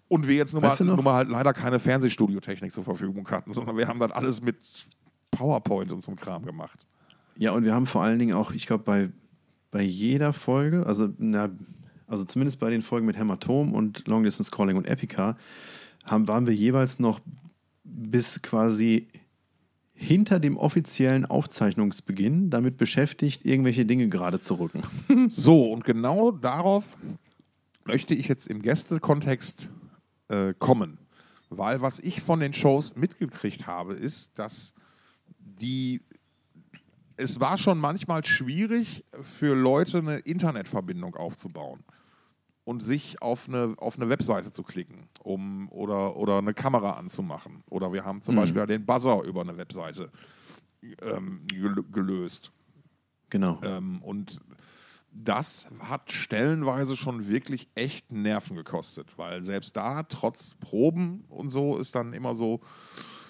[0.08, 3.28] Und wir jetzt nun mal, Weißt du nun mal halt leider keine Fernsehstudiotechnik zur Verfügung
[3.28, 4.56] hatten, sondern wir haben das alles mit
[5.30, 6.86] PowerPoint und so einem Kram gemacht.
[7.36, 9.10] Ja, und wir haben vor allen Dingen auch, ich glaube, bei,
[9.70, 11.50] bei jeder Folge, also, na,
[12.06, 15.36] also zumindest bei den Folgen mit Hämatom und Long Distance Calling und Epica,
[16.04, 17.20] haben, waren wir jeweils noch
[17.84, 19.08] bis quasi
[19.92, 24.82] hinter dem offiziellen Aufzeichnungsbeginn damit beschäftigt, irgendwelche Dinge gerade zu rücken.
[25.28, 26.96] So, und genau darauf
[27.84, 29.70] möchte ich jetzt im Gästekontext
[30.28, 30.98] äh, kommen.
[31.48, 34.74] Weil was ich von den Shows mitgekriegt habe, ist, dass
[35.38, 36.02] die.
[37.18, 41.82] Es war schon manchmal schwierig für Leute eine Internetverbindung aufzubauen
[42.64, 47.62] und sich auf eine, auf eine Webseite zu klicken um, oder, oder eine Kamera anzumachen.
[47.70, 50.10] Oder wir haben zum Beispiel den Buzzer über eine Webseite
[51.00, 52.50] ähm, gel gelöst.
[53.30, 53.60] Genau.
[53.62, 54.40] Ähm, und
[55.24, 61.79] das hat stellenweise schon wirklich echt Nerven gekostet, weil selbst da, trotz Proben und so,
[61.79, 62.61] ist dann immer so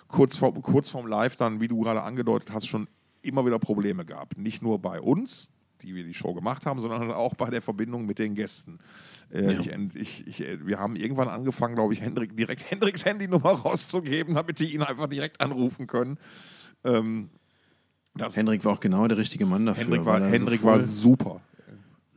[0.09, 2.88] kurz, vor, kurz vorm Live dann, wie du gerade angedeutet hast, schon
[3.22, 4.37] immer wieder Probleme gab.
[4.37, 5.51] Nicht nur bei uns,
[5.83, 8.79] die wir die Show gemacht haben, sondern auch bei der Verbindung mit den Gästen.
[9.33, 9.61] Äh, Ja.
[9.61, 14.35] ich, ich, ich, äh, wir haben irgendwann angefangen, glaube ich, Hendrik, direkt Hendriks Handynummer rauszugeben,
[14.35, 16.18] damit die ihn einfach direkt anrufen können.
[16.85, 17.31] Ähm,
[18.14, 19.83] das, Hendrik war auch genau der richtige Mann dafür.
[19.85, 21.40] Hendrik war, Hendrik sowohl- war super.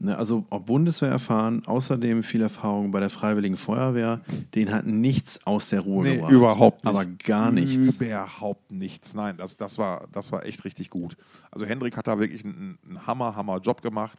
[0.01, 4.21] Ne, also auch Bundeswehr erfahren, außerdem viel Erfahrung bei der Freiwilligen Feuerwehr.
[4.55, 6.31] Den hat nichts aus der Ruhe Nee, gebracht.
[6.31, 6.93] überhaupt nicht.
[6.95, 7.97] Aber gar nichts.
[7.97, 9.13] Überhaupt nichts.
[9.13, 11.17] Nein, das, das, war, das war echt richtig gut.
[11.51, 14.17] Also Hendrik hat da wirklich einen, einen Hammer, Hammer Job gemacht.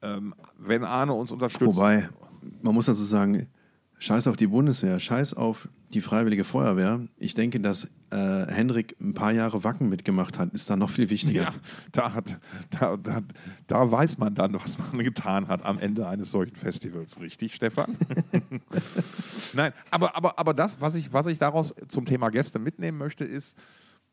[0.00, 1.76] Ähm, wenn Arne uns unterstützt.
[1.76, 2.08] Wobei,
[2.62, 3.48] man muss dazu sagen,
[3.98, 7.06] scheiß auf die Bundeswehr, scheiß auf die Freiwillige Feuerwehr.
[7.16, 11.10] Ich denke, dass äh, Hendrik ein paar Jahre Wacken mitgemacht hat, ist da noch viel
[11.10, 11.42] wichtiger.
[11.42, 11.54] Ja,
[11.92, 12.38] da, hat,
[12.78, 13.22] da, da,
[13.66, 17.20] da weiß man dann, was man getan hat am Ende eines solchen Festivals.
[17.20, 17.96] Richtig, Stefan?
[19.54, 23.24] Nein, aber, aber, aber das, was ich, was ich daraus zum Thema Gäste mitnehmen möchte,
[23.24, 23.56] ist,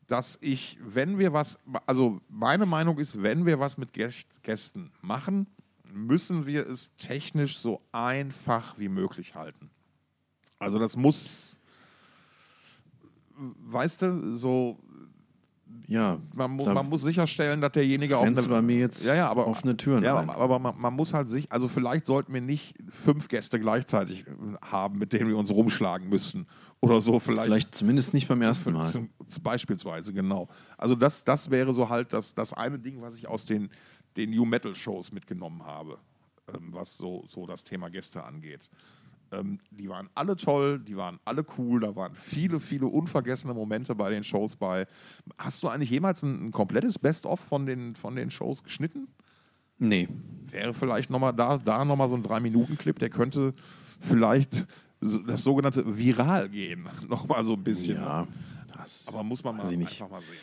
[0.06, 4.92] dass ich, wenn wir was, also meine Meinung ist, wenn wir was mit Gäst- Gästen
[5.02, 5.46] machen,
[5.92, 9.70] müssen wir es technisch so einfach wie möglich halten.
[10.58, 11.58] Also das muss,
[13.36, 14.78] weißt du, so
[15.86, 19.28] Ja, man, mu man muss sicherstellen, dass derjenige auf du bei mir jetzt ja, ja,
[19.28, 20.30] aber, offene Türen Ja, ein.
[20.30, 24.26] aber, aber man, man muss halt sich, also vielleicht sollten wir nicht fünf Gäste gleichzeitig
[24.26, 24.30] äh,
[24.62, 26.46] haben, mit denen wir uns rumschlagen müssen
[26.80, 27.18] oder so.
[27.18, 28.86] Vielleicht, Vielleicht zumindest nicht beim ersten Mal.
[28.86, 30.48] zum, zum beispielsweise, genau.
[30.78, 33.68] Also das, das wäre so halt das, das eine Ding, was ich aus den,
[34.16, 35.98] den New Metal Shows mitgenommen habe,
[36.48, 38.70] ähm, was so, so das Thema Gäste angeht.
[39.32, 43.94] Ähm, die waren alle toll, die waren alle cool, da waren viele, viele unvergessene Momente
[43.94, 44.86] bei den Shows bei.
[45.38, 49.08] Hast du eigentlich jemals ein, ein komplettes Best-of von den, von den Shows geschnitten?
[49.78, 50.08] Nee.
[50.50, 53.52] Wäre vielleicht nochmal da, da nochmal so ein 3-Minuten-Clip, der könnte
[54.00, 54.66] vielleicht
[55.00, 56.88] das sogenannte Viral gehen.
[57.08, 57.96] nochmal so ein bisschen.
[57.96, 58.26] Ja,
[58.76, 60.36] das, Aber muss man mal einfach mal sehen.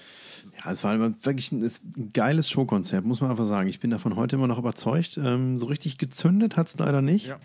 [0.63, 3.67] ja, es war wirklich ein, ein geiles Showkonzept, muss man einfach sagen.
[3.67, 5.17] Ich bin davon heute immer noch überzeugt.
[5.17, 7.27] Ähm, so richtig gezündet hat es leider nicht.
[7.27, 7.39] Ja.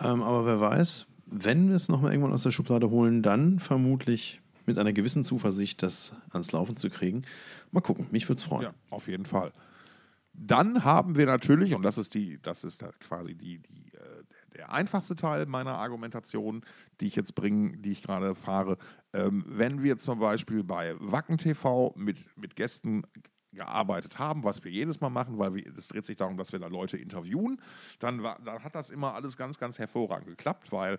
[0.00, 4.40] Ähm, aber wer weiß, wenn wir es nochmal irgendwann aus der Schublade holen, dann vermutlich
[4.66, 7.22] mit einer gewissen Zuversicht, das ans Laufen zu kriegen.
[7.70, 8.64] Mal gucken, mich würde es freuen.
[8.64, 9.52] Ja, auf jeden Fall.
[10.32, 14.66] Dann haben wir natürlich, und das ist die, das ist quasi die, die, äh, der,
[14.66, 16.62] der einfachste Teil meiner Argumentation,
[17.00, 18.76] die ich jetzt bringe, die ich gerade fahre.
[19.14, 23.04] Ähm, wenn wir zum Beispiel bei Wacken TV mit, mit Gästen
[23.56, 26.68] gearbeitet haben, was wir jedes Mal machen, weil es dreht sich darum, dass wir da
[26.68, 27.60] Leute interviewen,
[27.98, 30.98] dann, war, dann hat das immer alles ganz, ganz hervorragend geklappt, weil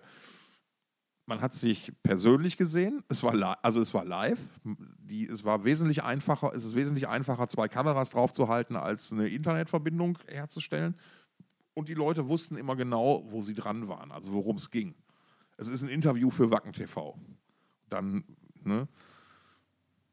[1.28, 3.04] man hat sich persönlich gesehen.
[3.08, 4.60] Es war also es war live.
[4.98, 6.52] Die, es war wesentlich einfacher.
[6.54, 10.96] Es ist wesentlich einfacher, zwei Kameras draufzuhalten, als eine Internetverbindung herzustellen.
[11.74, 14.94] Und die Leute wussten immer genau, wo sie dran waren, also worum es ging.
[15.58, 17.18] Es ist ein Interview für Wacken TV.
[17.90, 18.24] Dann,
[18.64, 18.88] ne?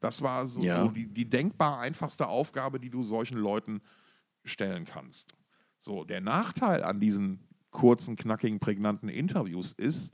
[0.05, 0.81] Das war so, Ja.
[0.83, 3.81] so die, die denkbar einfachste Aufgabe, die du solchen Leuten
[4.43, 5.33] stellen kannst.
[5.79, 7.39] So, der Nachteil an diesen
[7.71, 10.13] kurzen, knackigen, prägnanten Interviews ist,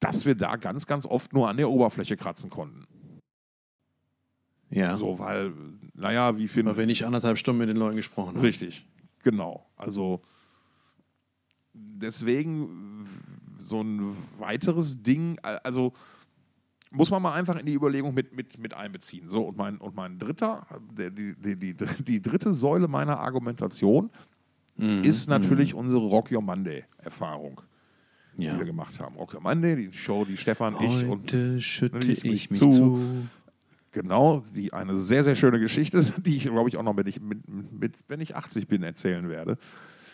[0.00, 2.86] dass wir da ganz, ganz oft nur an der Oberfläche kratzen konnten.
[4.70, 5.52] Ja, So, weil,
[5.94, 8.40] naja, wie finden weil wir nicht anderthalb Stunden mit den Leuten gesprochen haben.
[8.40, 8.84] Richtig,
[9.22, 9.64] genau.
[9.76, 10.22] Also
[11.72, 13.06] deswegen
[13.58, 15.92] so ein weiteres Ding, also
[16.90, 19.28] muss man mal einfach in die Überlegung mit, mit, mit einbeziehen.
[19.28, 20.66] So, und mein, und mein dritter,
[20.98, 21.74] die, die, die,
[22.04, 24.10] die dritte Säule meiner Argumentation
[24.76, 25.04] Mhm.
[25.04, 27.60] ist natürlich unsere Rock Your Monday-Erfahrung,
[28.38, 28.58] die Ja.
[28.58, 29.14] wir gemacht haben.
[29.16, 32.58] Rock Your Monday, die Show, die Stefan, ich und Heute schütte ich ich, mich mich
[32.58, 32.70] zu.
[32.70, 33.28] zu.
[33.92, 37.20] Genau, die eine sehr, sehr schöne Geschichte, die ich, glaube ich, auch noch, wenn ich,
[37.20, 39.58] mit, mit, wenn ich 80 bin, erzählen werde.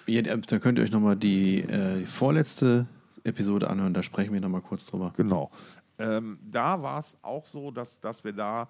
[0.09, 2.87] Ja, da könnt ihr euch nochmal die, äh, die vorletzte
[3.23, 5.13] Episode anhören, da sprechen wir nochmal kurz drüber.
[5.17, 5.51] Genau.
[5.99, 8.69] Ähm, da war es auch so, dass, dass wir da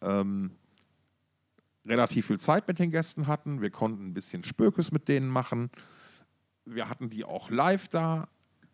[0.00, 0.52] ähm,
[1.84, 3.60] relativ viel Zeit mit den Gästen hatten.
[3.60, 5.70] Wir konnten ein bisschen Spökes mit denen machen.
[6.64, 8.28] Wir hatten die auch live da.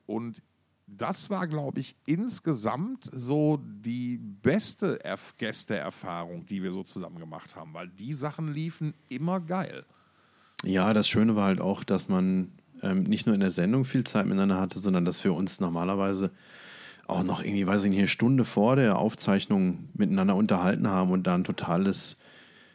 [0.07, 0.43] Und
[0.87, 7.57] das war, glaube ich, insgesamt so die beste Erf Gästeerfahrung, die wir so zusammen gemacht
[7.57, 9.85] haben, weil die Sachen liefen immer geil.
[10.63, 14.05] Ja, das Schöne war halt auch, dass man ähm, nicht nur in der Sendung viel
[14.05, 16.31] Zeit miteinander hatte, sondern dass wir uns normalerweise
[17.09, 21.27] auch noch irgendwie, weiß ich nicht, eine Stunde vor der Aufzeichnung miteinander unterhalten haben und
[21.27, 22.17] da ein totales,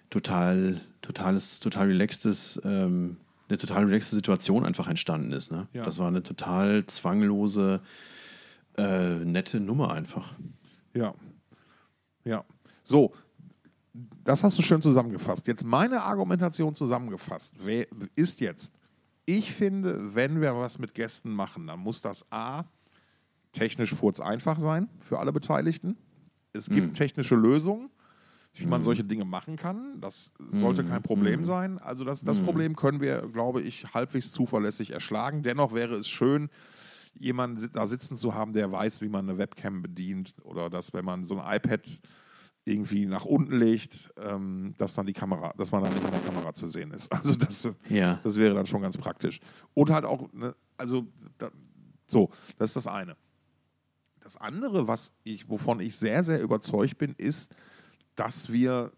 [0.10, 3.18] total, totales, total relaxtes, ähm,
[3.50, 5.52] eine total relaxte Situation einfach entstanden ist.
[5.52, 5.68] Ne?
[5.74, 5.84] Ja.
[5.84, 7.82] Das war eine total zwanglose,
[8.78, 10.34] äh, nette Nummer einfach.
[10.94, 11.14] Ja.
[12.24, 12.46] Ja.
[12.84, 13.14] So,
[14.24, 15.48] das hast du schön zusammengefasst.
[15.48, 17.56] Jetzt meine Argumentation zusammengefasst
[18.16, 18.74] ist jetzt,
[19.26, 22.64] ich finde, wenn wir was mit Gästen machen, dann muss das A,
[23.52, 25.98] technisch furz einfach sein für alle Beteiligten.
[26.54, 27.90] Es gibt technische Lösungen,
[28.56, 30.00] wie man solche Dinge machen kann.
[30.02, 31.80] Das sollte kein Problem sein.
[31.80, 35.44] Also das, das Problem können wir, glaube ich, halbwegs zuverlässig erschlagen.
[35.44, 36.50] Dennoch wäre es schön,
[37.14, 41.06] jemanden da sitzen zu haben, der weiß, wie man eine Webcam bedient oder dass, wenn
[41.06, 42.02] man so ein iPad
[42.66, 46.20] irgendwie nach unten legt, ähm, dass dann die Kamera, dass man dann nicht in der
[46.20, 47.12] Kamera zu sehen ist.
[47.16, 48.20] Also das, Ja.
[48.24, 49.40] das wäre dann schon ganz praktisch.
[49.74, 51.50] Und halt auch, ne, also da,
[52.08, 53.16] so, das ist das eine.
[54.32, 57.54] Das andere, was ich, wovon ich sehr, sehr überzeugt bin, ist,
[58.16, 58.94] dass wir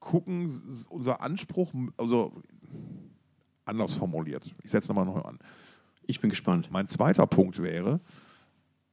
[0.00, 2.42] gucken, unser Anspruch, also
[3.64, 4.52] anders formuliert.
[4.64, 5.38] Ich setze nochmal neu an.
[6.08, 6.72] Ich bin gespannt.
[6.72, 8.00] Mein zweiter Punkt wäre,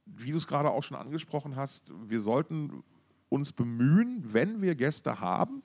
[0.06, 2.84] wie du es gerade auch schon angesprochen hast, wir sollten
[3.30, 5.64] uns bemühen, wenn wir Gäste haben,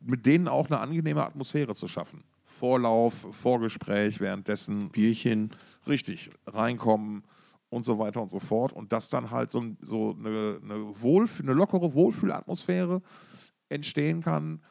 [0.00, 2.22] mit denen auch eine angenehme Atmosphäre zu schaffen.
[2.44, 5.50] Vorlauf, Vorgespräch, währenddessen Bierchen.
[5.84, 7.24] richtig reinkommen
[7.70, 8.72] und so weiter und so fort.
[8.72, 13.02] Und dass dann halt so, so eine, eine, Wohlfühl, eine lockere Wohlfühlatmosphäre
[13.68, 14.62] entstehen kann,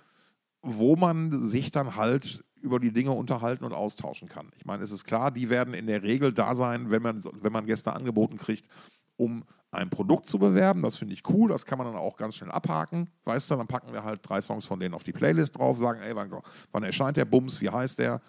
[0.61, 4.51] wo man sich dann halt über die Dinge unterhalten und austauschen kann.
[4.57, 7.53] Ich meine, es ist klar, die werden in der Regel da sein, wenn man, wenn
[7.53, 8.67] man Gäste angeboten kriegt,
[9.15, 10.81] um ein Produkt zu bewerben.
[10.81, 13.09] Das finde ich cool, das kann man dann auch ganz schnell abhaken.
[13.25, 16.01] Weißt du, dann packen wir halt drei Songs von denen auf die Playlist drauf, sagen,
[16.01, 16.31] ey, wann,
[16.71, 18.21] wann erscheint der Bums, wie heißt der,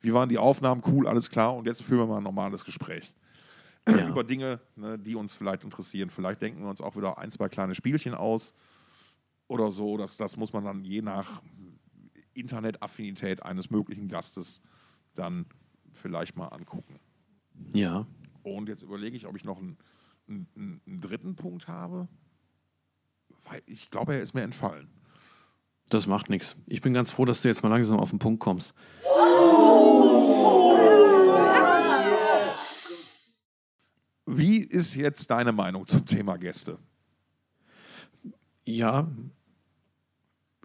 [0.00, 1.54] wie waren die Aufnahmen, cool, alles klar.
[1.54, 3.14] Und jetzt führen wir mal ein normales Gespräch
[3.88, 4.08] Ja.
[4.08, 6.10] über Dinge, ne, die uns vielleicht interessieren.
[6.10, 8.54] Vielleicht denken wir uns auch wieder ein, zwei kleine Spielchen aus
[9.48, 9.96] oder so.
[9.96, 11.42] Das, das muss man dann je nach
[12.34, 14.60] Internetaffinität eines möglichen Gastes
[15.14, 15.46] dann
[15.92, 17.00] vielleicht mal angucken.
[17.72, 18.06] Ja.
[18.42, 19.76] Und jetzt überlege ich, ob ich noch einen,
[20.28, 22.08] einen, einen dritten Punkt habe.
[23.44, 24.88] Weil ich glaube, er ist mir entfallen.
[25.88, 26.56] Das macht nichts.
[26.66, 28.74] Ich bin ganz froh, dass du jetzt mal langsam auf den Punkt kommst.
[34.26, 36.78] Wie ist jetzt deine Meinung zum Thema Gäste?
[38.64, 39.08] Ja,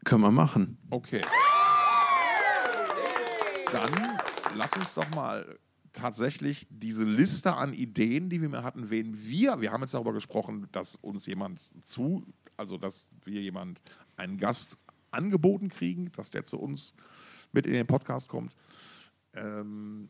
[0.03, 0.77] können wir machen.
[0.89, 1.21] Okay.
[3.71, 4.19] Dann
[4.55, 5.57] lass uns doch mal
[5.91, 10.13] tatsächlich diese Liste an Ideen, die wir mir hatten, wen wir, wir haben jetzt darüber
[10.13, 12.23] gesprochen, dass uns jemand zu,
[12.55, 13.81] also dass wir jemand,
[14.15, 14.77] einen Gast
[15.11, 16.93] angeboten kriegen, dass der zu uns
[17.51, 18.53] mit in den Podcast kommt.
[19.33, 20.09] Ähm,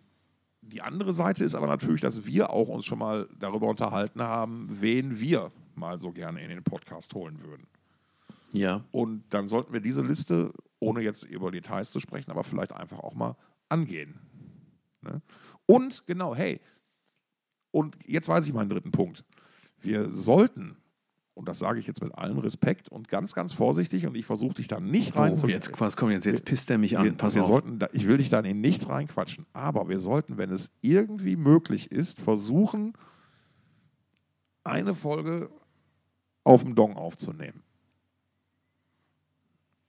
[0.62, 4.68] die andere Seite ist aber natürlich, dass wir auch uns schon mal darüber unterhalten haben,
[4.70, 7.68] wen wir mal so gerne in den Podcast holen würden.
[8.52, 8.84] Ja.
[8.92, 13.00] Und dann sollten wir diese Liste, ohne jetzt über Details zu sprechen, aber vielleicht einfach
[13.00, 13.36] auch mal
[13.70, 14.20] angehen.
[15.02, 15.22] Ne?
[15.66, 16.60] Und genau, hey,
[17.72, 19.24] und jetzt weiß ich meinen dritten Punkt.
[19.80, 20.78] Wir sollten,
[21.38, 24.56] und das sage ich jetzt mit allem Respekt und ganz, ganz vorsichtig, und ich versuche
[24.56, 26.26] dich da nicht rein Oh, zu jetzt, was kommt jetzt?
[26.26, 27.06] Jetzt pisst er mich an.
[27.06, 27.48] wir, Pass wir auf.
[27.48, 31.92] Sollten ich will dich da in nichts reinquatschen, aber wir sollten, wenn es irgendwie möglich
[31.92, 32.94] ist, versuchen,
[34.64, 35.50] eine Folge
[36.44, 37.62] auf dem Dong aufzunehmen.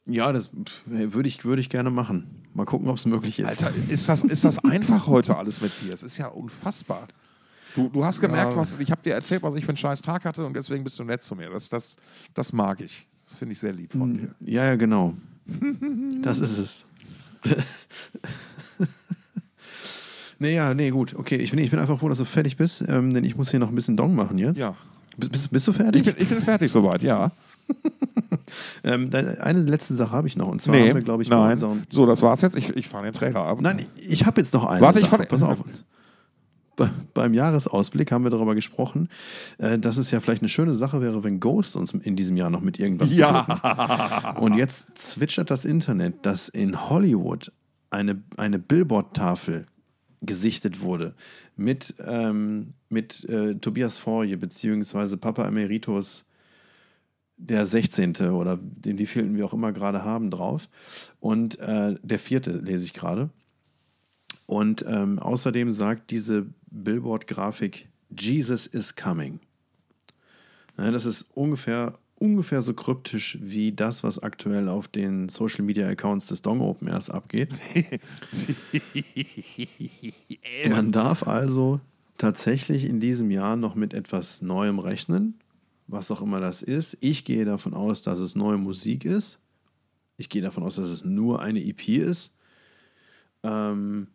[0.05, 0.51] Ja, das
[0.87, 2.45] würde ich, würde ich gerne machen.
[2.55, 3.49] Mal gucken, ob es möglich ist.
[3.49, 5.93] Alter, ist das, ist das einfach heute alles mit dir?
[5.93, 7.07] Es ist ja unfassbar.
[7.75, 8.59] Du, du hast gemerkt, Ja.
[8.59, 10.99] was, ich habe dir erzählt, was ich für einen scheiß Tag hatte und deswegen bist
[10.99, 11.51] du nett zu mir.
[11.51, 11.97] Das, das,
[12.35, 13.07] das mag ich.
[13.25, 14.35] Das finde ich sehr lieb von dir.
[14.41, 15.15] Ja, ja, genau.
[16.23, 16.85] Das ist es.
[20.39, 21.15] nee, ja, nee, gut.
[21.15, 23.51] Okay, ich bin, ich bin einfach froh, dass du fertig bist, ähm, denn ich muss
[23.51, 24.59] hier noch ein bisschen Dong machen jetzt.
[24.59, 24.75] Ja.
[25.17, 26.07] Bist, bist, du fertig?
[26.07, 27.31] Ich bin, ich bin fertig soweit, ja.
[28.83, 30.49] Ähm, eine letzte Sache habe ich noch.
[30.49, 31.57] Und zwar haben wir, glaube ich, nein.
[31.91, 32.57] So, das war's jetzt.
[32.57, 33.61] Ich, ich fahre den Trailer ab.
[33.61, 34.81] Nein, ich habe jetzt noch eine.
[34.81, 35.19] Warte, ich Sache.
[35.19, 35.59] fahr- Pass auf.
[36.79, 39.11] Be beim Jahresausblick haben wir darüber gesprochen,
[39.59, 42.49] äh, dass es ja vielleicht eine schöne Sache wäre, wenn Ghost uns in diesem Jahr
[42.49, 43.61] noch mit irgendwas beglücken.
[43.63, 44.37] Ja.
[44.39, 47.53] Und jetzt zwitschert das Internet, dass in Hollywood
[47.91, 49.67] eine, eine Billboard-Tafel
[50.23, 51.15] gesichtet wurde
[51.57, 56.25] mit, ähm, mit äh, Tobias Forje beziehungsweise Papa Emeritus
[57.37, 58.17] der 16.
[58.31, 60.69] oder den wievielten wir auch immer gerade haben drauf.
[61.21, 63.31] Und äh, der vierte lese ich gerade.
[64.49, 67.87] Und ähm, außerdem sagt diese Billboard-Grafik,
[68.19, 69.41] Jesus is coming.
[70.79, 75.87] Ja, das ist ungefähr, ungefähr so kryptisch wie das, was aktuell auf den Social Media
[75.87, 77.51] Accounts des Dong Open Airs abgeht.
[80.67, 81.81] Man darf also
[82.17, 85.35] tatsächlich in diesem Jahr noch mit etwas Neuem rechnen,
[85.89, 86.97] was auch immer das ist.
[87.01, 89.41] Ich gehe davon aus, dass es neue Musik ist.
[90.17, 92.35] Ich gehe davon aus, dass es nur eine EP ist.
[93.43, 94.07] Ähm,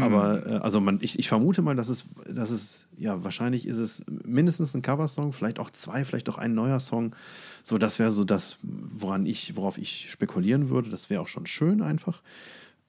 [0.00, 3.78] Aber äh, also man, ich, ich vermute mal, dass es, dass es, ja, wahrscheinlich ist
[3.78, 7.14] es mindestens ein Coversong, vielleicht auch zwei, vielleicht auch ein neuer Song.
[7.62, 10.90] So, das wäre so das, woran ich, worauf ich spekulieren würde.
[10.90, 12.22] Das wäre auch schon schön einfach.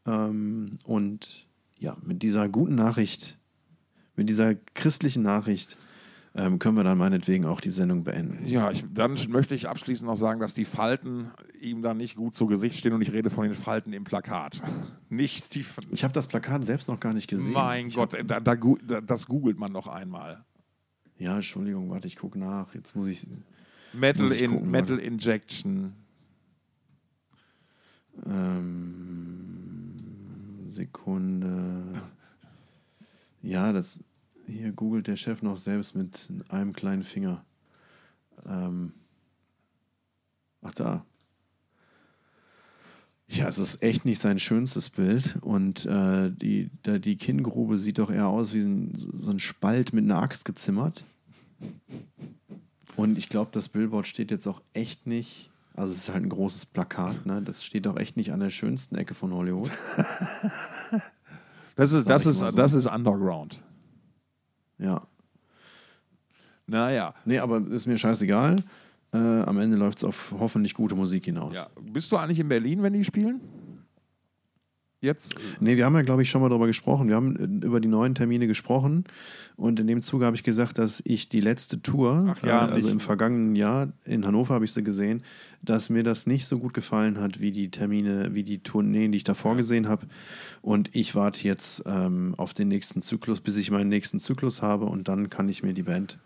[0.06, 1.48] Ähm, und
[1.80, 3.38] ja, mit dieser guten Nachricht,
[4.16, 5.78] mit dieser christlichen Nachricht,
[6.36, 8.46] ähm, können wir dann meinetwegen auch die Sendung beenden.
[8.48, 11.32] Ja, ich, dann möchte ich abschließend noch sagen, dass die Falten
[11.62, 14.62] ihm dann nicht gut zu Gesicht stehen und ich rede von den Falten im Plakat.
[15.10, 15.64] Nicht die.
[15.92, 17.54] Ich habe das Plakat selbst noch gar nicht gesehen.
[17.54, 18.56] Mein ich Gott, da, da,
[19.02, 20.44] das googelt man noch einmal.
[21.20, 22.74] Ja, Entschuldigung, warte, ich gucke nach.
[22.74, 23.28] Jetzt muss ich.
[23.94, 25.94] Metal, Muss ich in, gucken, Metal Injection.
[28.26, 29.94] Ähm,
[30.70, 32.02] Sekunde.
[33.44, 34.00] Ja, das
[34.48, 37.44] hier googelt der Chef noch selbst mit einem kleinen Finger.
[38.46, 38.94] Ähm,
[40.62, 41.06] ach da.
[43.28, 45.38] Ja, es ist echt nicht sein schönstes Bild.
[45.42, 49.94] Und äh, die, da, die Kinngrube sieht doch eher aus wie ein, so ein Spalt
[49.94, 51.06] mit einer Axt gezimmert.
[52.96, 55.50] Und ich glaube, das Billboard steht jetzt auch echt nicht.
[55.76, 57.42] Also, es ist halt ein großes Plakat, ne?
[57.42, 59.72] Das steht auch echt nicht an der schönsten Ecke von Hollywood.
[61.76, 62.52] Das ist, Sag das ist, so.
[62.52, 63.64] das ist Underground.
[64.78, 65.02] Ja.
[66.68, 67.14] Naja.
[67.26, 68.56] Nee, aber ist mir scheißegal.
[69.14, 71.56] Äh, am Ende läuft es auf hoffentlich gute Musik hinaus.
[71.56, 71.68] Ja.
[71.82, 73.42] Bist du eigentlich in Berlin, wenn die spielen?
[75.04, 75.36] Jetzt?
[75.60, 77.10] Nee, wir haben ja, glaube ich, schon mal darüber gesprochen.
[77.10, 79.04] Wir haben äh, über die neuen Termine gesprochen.
[79.58, 82.88] Und in dem Zuge habe ich gesagt, dass ich die letzte Tour, ja, äh, also
[82.88, 85.24] nicht- im vergangenen Jahr, in Hannover habe ich sie gesehen,
[85.62, 89.18] dass mir das nicht so gut gefallen hat, wie die Termine, wie die Tourneen, die
[89.18, 90.08] ich davor gesehen habe.
[90.62, 94.86] Und ich warte jetzt ähm, auf den nächsten Zyklus, bis ich meinen nächsten Zyklus habe.
[94.86, 96.18] Und dann kann ich mir die Band,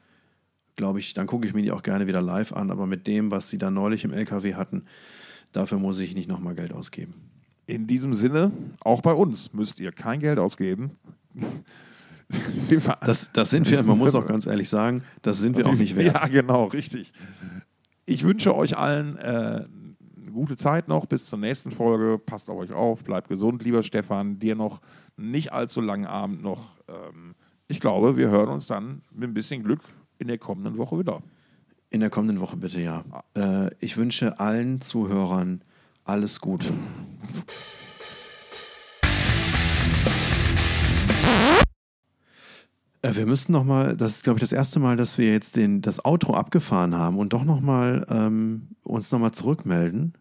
[0.75, 2.69] glaube ich, dann gucke ich mir die auch gerne wieder live an.
[2.69, 4.83] Aber mit dem, was sie da neulich im LKW hatten,
[5.51, 7.15] dafür muss ich nicht nochmal Geld ausgeben.
[7.67, 10.91] In diesem Sinne, auch bei uns müsst ihr kein Geld ausgeben.
[13.05, 15.95] Das, das sind wir, man muss auch ganz ehrlich sagen, das sind wir auch nicht
[15.95, 16.13] wert.
[16.21, 17.13] Ja, genau, richtig.
[18.05, 19.65] Ich wünsche euch allen äh,
[20.27, 22.17] eine gute Zeit noch bis zur nächsten Folge.
[22.17, 24.39] Passt auf euch auf, bleibt gesund, lieber Stefan.
[24.39, 24.81] Dir noch
[25.15, 26.73] nicht allzu langen Abend noch.
[26.89, 27.33] Ähm,
[27.69, 29.81] ich glaube, wir hören uns dann mit ein bisschen Glück
[30.17, 31.21] in der kommenden Woche wieder.
[31.89, 33.05] In der kommenden Woche bitte, ja.
[33.35, 35.61] Äh, ich wünsche allen Zuhörern
[36.07, 36.73] alles Gute.
[43.01, 45.55] Äh, Wir müssten noch mal, das ist glaube ich das erste Mal, dass wir jetzt
[45.55, 50.13] den, das Outro abgefahren haben und doch noch mal ähm, uns noch mal zurückmelden,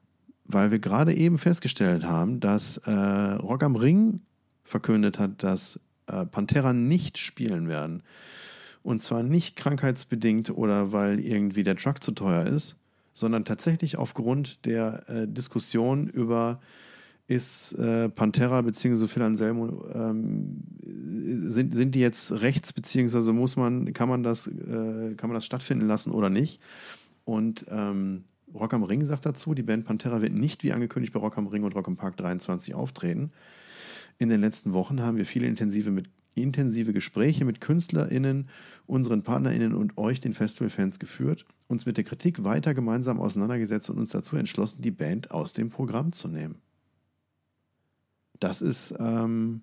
[0.44, 4.20] weil wir gerade eben festgestellt haben, dass äh, Rock am Ring
[4.64, 8.02] verkündet hat, dass äh, Pantera nicht spielen werden.
[8.82, 12.76] Und zwar nicht krankheitsbedingt oder weil irgendwie der Truck zu teuer ist,
[13.16, 16.60] sondern tatsächlich aufgrund der äh, Diskussion über
[17.28, 19.06] ist äh, Pantera bzw.
[19.06, 20.62] Phil Anselmo, ähm,
[21.48, 25.46] sind, sind die jetzt rechts, beziehungsweise muss man, kann man das, äh, kann man das
[25.46, 26.60] stattfinden lassen oder nicht?
[27.24, 31.18] Und ähm, Rock am Ring sagt dazu, die Band Pantera wird nicht wie angekündigt bei
[31.18, 33.32] Rock am Ring und Rock am Park 23 auftreten.
[34.18, 38.48] In den letzten Wochen haben wir viele intensive, mit, intensive Gespräche mit KünstlerInnen,
[38.86, 43.98] unseren PartnerInnen und euch, den Festivalfans, geführt, uns mit der Kritik weiter gemeinsam auseinandergesetzt und
[43.98, 46.60] uns dazu entschlossen, die Band aus dem Programm zu nehmen.
[48.38, 49.62] Das ist ähm,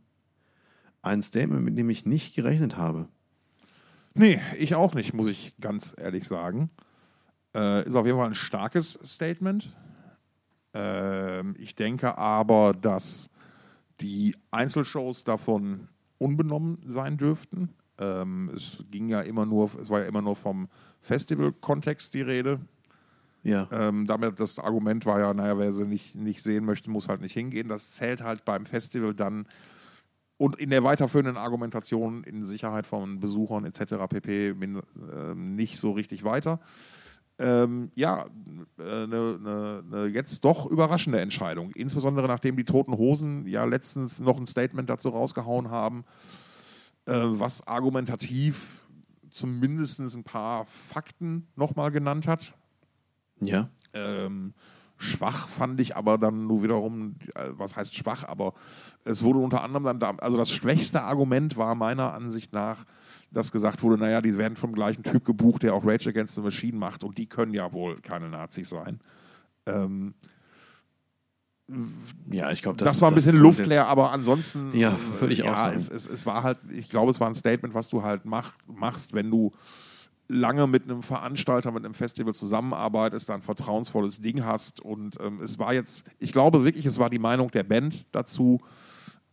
[1.01, 3.07] ein Statement, mit dem ich nicht gerechnet habe.
[4.15, 6.69] Nee, ich auch nicht, muss ich ganz ehrlich sagen.
[7.55, 9.75] Äh, ist auf jeden Fall ein starkes Statement.
[10.73, 13.29] Ähm, ich denke aber, dass
[14.01, 15.87] die Einzelshows davon
[16.23, 17.69] unbenommen sein dürften.
[17.99, 20.69] Ähm, es ging ja immer nur, es war ja immer nur vom
[21.01, 22.59] Festival-Kontext die Rede.
[23.43, 23.67] Ja.
[23.71, 27.21] Ähm, damit das Argument war ja, naja, wer sie nicht, nicht sehen möchte, muss halt
[27.21, 27.67] nicht hingehen.
[27.67, 29.45] Das zählt halt beim Festival dann
[30.37, 33.95] und in der weiterführenden Argumentation in Sicherheit von Besuchern etc.
[34.09, 34.53] pp.
[34.53, 34.81] Min,
[35.13, 36.59] ähm, nicht so richtig weiter.
[37.39, 38.27] Ähm, ja,
[38.77, 41.71] eine äh, ne, ne jetzt doch überraschende Entscheidung.
[41.71, 46.05] Insbesondere nachdem die Toten Hosen ja letztens noch ein Statement dazu rausgehauen haben,
[47.05, 48.85] äh, was argumentativ
[49.31, 52.53] zumindest ein paar Fakten nochmal genannt hat.
[53.41, 53.69] Ja.
[53.93, 54.53] Ähm,
[54.97, 58.53] schwach fand ich aber dann nur wiederum, äh, was heißt schwach, aber
[59.03, 62.85] es wurde unter anderem dann, da, also das schwächste Argument war meiner Ansicht nach,
[63.33, 66.41] dass gesagt wurde, naja, die werden vom gleichen Typ gebucht, der auch Rage Against the
[66.41, 68.99] Machine macht und die können ja wohl keine Nazis sein.
[69.65, 70.13] Ähm,
[72.29, 75.47] Ja, ich glaube, das, war ein bisschen luftleer, aber ansonsten Ja, äh, würde ich auch
[75.47, 75.75] ja, sagen.
[75.75, 78.53] Es, es, es war halt, ich glaube, es war ein Statement, was du halt mach,
[78.67, 79.51] machst, wenn du
[80.27, 84.81] lange mit einem Veranstalter, mit einem Festival zusammenarbeitest, dann ein vertrauensvolles Ding hast.
[84.81, 88.59] Und ähm, es war jetzt, ich glaube wirklich, es war die Meinung der Band dazu.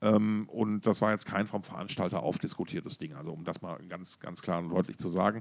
[0.02, 3.14] Ähm, und das war jetzt kein vom Veranstalter aufdiskutiertes Ding.
[3.14, 5.40] Also um das mal ganz, ganz klar und deutlich zu sagen.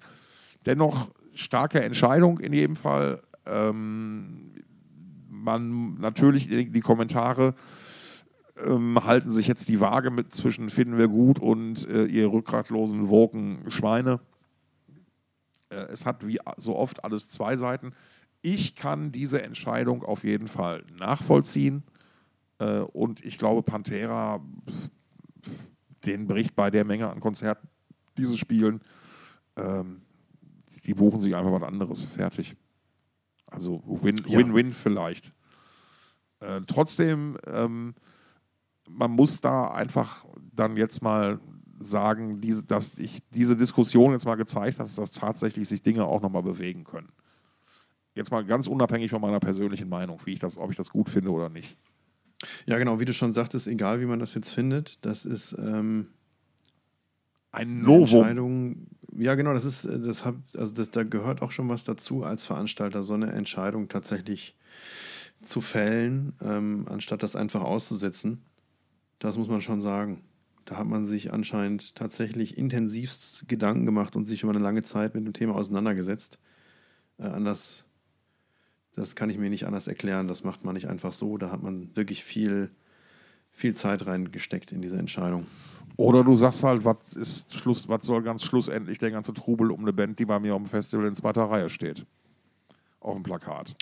[0.65, 3.23] Dennoch starke Entscheidung in jedem Fall.
[3.45, 4.53] Ähm,
[5.29, 7.55] man natürlich die, die Kommentare
[8.57, 13.09] ähm, halten sich jetzt die Waage mit zwischen finden wir gut und äh, ihr rückgratlosen
[13.09, 14.19] Woken Schweine.
[15.69, 17.93] Äh, es hat wie so oft alles zwei Seiten.
[18.41, 21.83] Ich kann diese Entscheidung auf jeden Fall nachvollziehen.
[22.59, 24.41] Äh, und ich glaube, Pantera,
[26.05, 27.67] den bricht bei der Menge an Konzerten,
[28.17, 28.81] die sie spielen,
[29.55, 30.01] ähm,
[30.85, 32.05] die buchen sich einfach was anderes.
[32.05, 32.55] Fertig.
[33.47, 34.73] Also Win-Win ja.
[34.73, 35.33] vielleicht.
[36.39, 37.95] Äh, trotzdem, ähm,
[38.87, 41.39] man muss da einfach dann jetzt mal
[41.79, 46.21] sagen, diese, dass ich diese Diskussion jetzt mal gezeigt habe, dass tatsächlich sich Dinge auch
[46.21, 47.09] nochmal bewegen können.
[48.15, 51.09] Jetzt mal ganz unabhängig von meiner persönlichen Meinung, wie ich das, ob ich das gut
[51.09, 51.77] finde oder nicht.
[52.65, 56.07] Ja, genau, wie du schon sagtest, egal wie man das jetzt findet, das ist ähm,
[57.51, 58.19] ein Novum.
[58.19, 58.87] Entscheidung.
[59.17, 62.23] Ja, genau, das ist, äh, das hab, also das, da gehört auch schon was dazu,
[62.23, 64.55] als Veranstalter so eine Entscheidung tatsächlich
[65.41, 68.41] zu fällen, ähm, anstatt das einfach auszusetzen.
[69.19, 70.23] Das muss man schon sagen.
[70.65, 75.15] Da hat man sich anscheinend tatsächlich intensivst Gedanken gemacht und sich über eine lange Zeit
[75.15, 76.37] mit dem Thema auseinandergesetzt.
[77.17, 77.85] Äh, anders,
[78.95, 80.27] das kann ich mir nicht anders erklären.
[80.27, 81.37] Das macht man nicht einfach so.
[81.37, 82.71] Da hat man wirklich viel,
[83.51, 85.45] viel Zeit reingesteckt in diese Entscheidung.
[85.95, 89.81] Oder du sagst halt, was ist Schluss, was soll ganz schlussendlich der ganze Trubel um
[89.81, 92.05] eine Band, die bei mir auf dem Festival in zweiter Reihe steht.
[93.01, 93.75] Auf dem Plakat.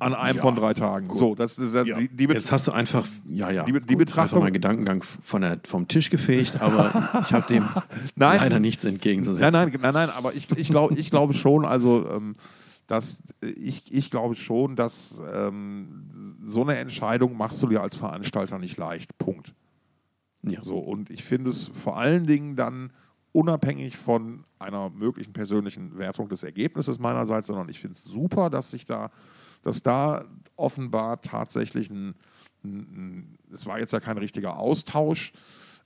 [0.00, 1.08] An einem ja, von drei Tagen.
[1.08, 1.18] Gut.
[1.18, 1.82] So, das ist ja.
[1.82, 4.44] die, die Jetzt hast du einfach, ja, ja, die, die gut, Betrachtung.
[4.44, 7.68] meinen Gedankengang von der, vom Tisch gefegt, aber ich habe dem
[8.14, 9.52] nein, leider nichts entgegenzusetzen.
[9.52, 12.36] Nein, nein, nein, nein aber ich, ich, glaub, ich glaube schon, also, ähm,
[12.88, 18.58] dass ich, ich glaube schon, dass ähm, so eine Entscheidung machst du dir als Veranstalter
[18.58, 19.16] nicht leicht.
[19.18, 19.54] Punkt.
[20.42, 20.62] Ja.
[20.62, 22.92] So, und ich finde es vor allen Dingen dann
[23.32, 28.72] unabhängig von einer möglichen persönlichen Wertung des Ergebnisses meinerseits, sondern ich finde es super, dass
[28.72, 29.10] sich da
[29.62, 30.24] dass da
[30.56, 32.14] offenbar tatsächlich ein,
[32.64, 35.32] ein, es war jetzt ja kein richtiger Austausch,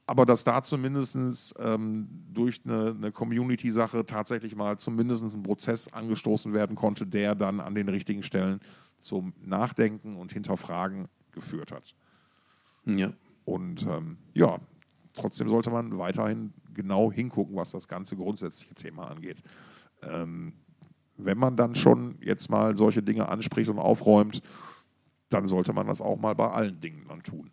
[0.06, 6.52] aber dass da zumindest ähm, durch eine, eine Community-Sache tatsächlich mal zumindest ein Prozess angestoßen
[6.52, 8.60] werden konnte, der dann an den richtigen Stellen
[8.98, 11.94] zum Nachdenken und Hinterfragen geführt hat.
[12.84, 13.12] Ja.
[13.44, 14.58] Und ähm, ja,
[15.12, 19.42] trotzdem sollte man weiterhin genau hingucken, was das ganze grundsätzliche Thema angeht.
[20.02, 20.54] Ähm,
[21.16, 24.42] wenn man dann schon jetzt mal solche Dinge anspricht und aufräumt,
[25.28, 27.50] dann sollte man das auch mal bei allen Dingen dann tun.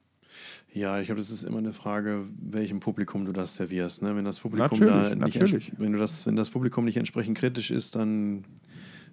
[0.74, 4.02] Ja, ich glaube, das ist immer eine Frage, welchem Publikum du das servierst.
[4.02, 4.16] Ne?
[4.16, 5.74] Wenn das Publikum natürlich, da nicht natürlich.
[5.78, 8.46] wenn du das, wenn das Publikum nicht entsprechend kritisch ist, dann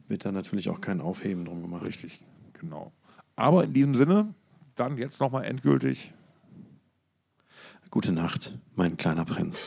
[0.09, 1.85] wird da natürlich auch kein Aufheben drum gemacht.
[1.85, 2.93] Richtig, genau.
[3.37, 4.35] Aber in diesem Sinne,
[4.75, 6.15] dann jetzt nochmal endgültig.
[7.91, 9.67] Gute Nacht, mein kleiner Prinz.